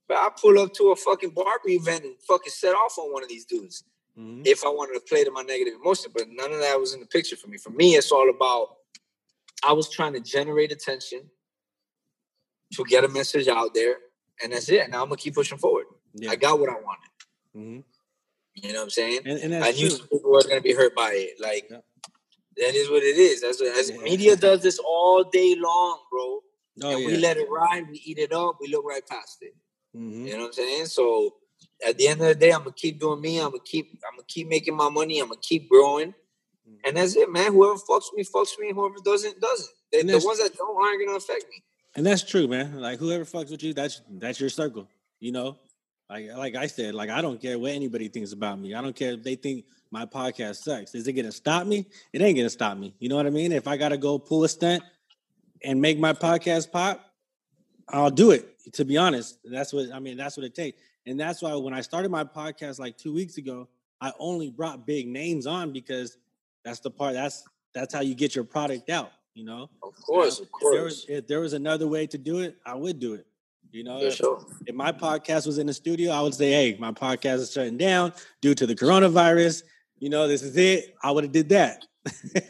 [0.07, 3.23] but I pull up to a fucking Barbie event and fucking set off on one
[3.23, 3.83] of these dudes.
[4.17, 4.41] mm-hmm.
[4.45, 6.11] if I wanted to play to my negative emotion.
[6.13, 7.57] But none of that was in the picture for me.
[7.57, 8.75] For me, it's all about
[9.65, 11.21] I was trying to generate attention
[12.73, 13.97] to get a message out there,
[14.41, 14.89] and that's it.
[14.89, 15.85] Now I'm gonna keep pushing forward.
[16.13, 16.31] Yeah.
[16.31, 17.09] I got what I wanted.
[17.55, 17.79] Mm-hmm.
[18.55, 19.21] You know what I'm saying?
[19.25, 21.41] And, and I knew some people were gonna be hurt by it.
[21.41, 21.77] Like yeah.
[22.57, 23.43] that is what it is.
[23.43, 23.97] As, as yeah.
[23.97, 26.39] media does this all day long, bro.
[26.83, 29.55] Oh, and we let it ride, we eat it up, we look right past it.
[29.95, 30.25] Mm-hmm.
[30.25, 30.85] You know what I'm saying?
[30.87, 31.35] So
[31.85, 33.39] at the end of the day, I'm gonna keep doing me.
[33.39, 33.99] I'm gonna keep.
[34.07, 35.19] I'm gonna keep making my money.
[35.19, 36.75] I'm gonna keep growing, mm-hmm.
[36.85, 37.53] and that's it, man.
[37.53, 38.71] Whoever fucks me, fucks me.
[38.73, 39.69] Whoever doesn't, doesn't.
[39.91, 41.63] They, the ones that don't aren't gonna affect me.
[41.95, 42.79] And that's true, man.
[42.79, 44.87] Like whoever fucks with you, that's that's your circle.
[45.19, 45.57] You know,
[46.09, 48.73] like like I said, like I don't care what anybody thinks about me.
[48.73, 50.95] I don't care if they think my podcast sucks.
[50.95, 51.85] Is it gonna stop me?
[52.11, 52.95] It ain't gonna stop me.
[52.99, 53.51] You know what I mean?
[53.51, 54.83] If I gotta go pull a stunt
[55.63, 57.03] and make my podcast pop,
[57.89, 58.49] I'll do it.
[58.73, 60.17] To be honest, that's what I mean.
[60.17, 60.79] That's what it takes.
[61.05, 63.67] And that's why when I started my podcast like two weeks ago,
[63.99, 66.17] I only brought big names on because
[66.63, 67.43] that's the part that's
[67.73, 69.69] that's how you get your product out, you know.
[69.81, 70.63] Of course, of course.
[70.63, 73.25] If there, was, if there was another way to do it, I would do it.
[73.73, 74.45] You know, if, sure.
[74.67, 77.77] if my podcast was in the studio, I would say, "Hey, my podcast is shutting
[77.77, 79.63] down due to the coronavirus."
[79.99, 80.95] You know, this is it.
[81.01, 81.83] I would have did that.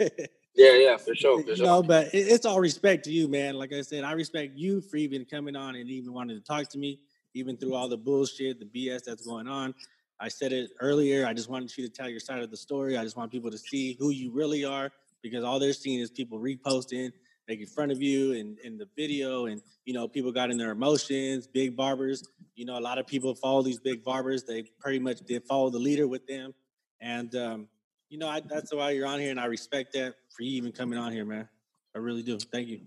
[0.56, 1.56] yeah, yeah, for sure, for sure.
[1.56, 3.56] You know, but it, it's all respect to you, man.
[3.56, 6.68] Like I said, I respect you for even coming on and even wanting to talk
[6.70, 7.00] to me
[7.34, 9.74] even through all the bullshit, the BS that's going on.
[10.20, 11.26] I said it earlier.
[11.26, 12.98] I just wanted you to tell your side of the story.
[12.98, 16.12] I just want people to see who you really are because all they're seeing is
[16.12, 17.12] people reposting,
[17.48, 19.46] making fun of you and in the video.
[19.48, 22.24] And, you know, people got in their emotions, big barbers.
[22.56, 24.44] You know, a lot of people follow these big barbers.
[24.44, 26.54] They pretty much did follow the leader with them.
[27.02, 27.68] And, um,
[28.10, 29.32] you know, I, that's why you're on here.
[29.32, 31.48] And I respect that for you even coming on here, man.
[31.96, 32.40] I really do.
[32.40, 32.80] Thank you.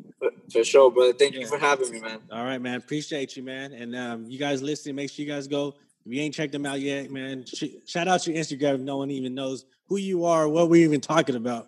[0.53, 1.13] For sure, brother.
[1.13, 1.41] Thank yeah.
[1.41, 2.19] you for having me, man.
[2.33, 2.77] All right, man.
[2.77, 3.73] Appreciate you, man.
[3.73, 5.75] And um, you guys listening, make sure you guys go.
[6.05, 8.97] If you ain't checked them out yet, man, sh- shout out your Instagram if no
[8.97, 11.67] one even knows who you are, what we're even talking about.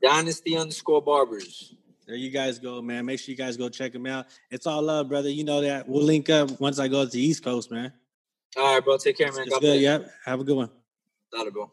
[0.00, 1.74] Dynasty underscore barbers.
[2.06, 3.06] There you guys go, man.
[3.06, 4.26] Make sure you guys go check them out.
[4.50, 5.28] It's all love, brother.
[5.28, 5.88] You know that.
[5.88, 7.92] We'll link up once I go to the East Coast, man.
[8.56, 8.96] All right, bro.
[8.98, 9.44] Take care, man.
[9.46, 9.80] It's good.
[9.80, 10.10] Yep.
[10.24, 10.70] Have a good one.
[11.32, 11.70] Go.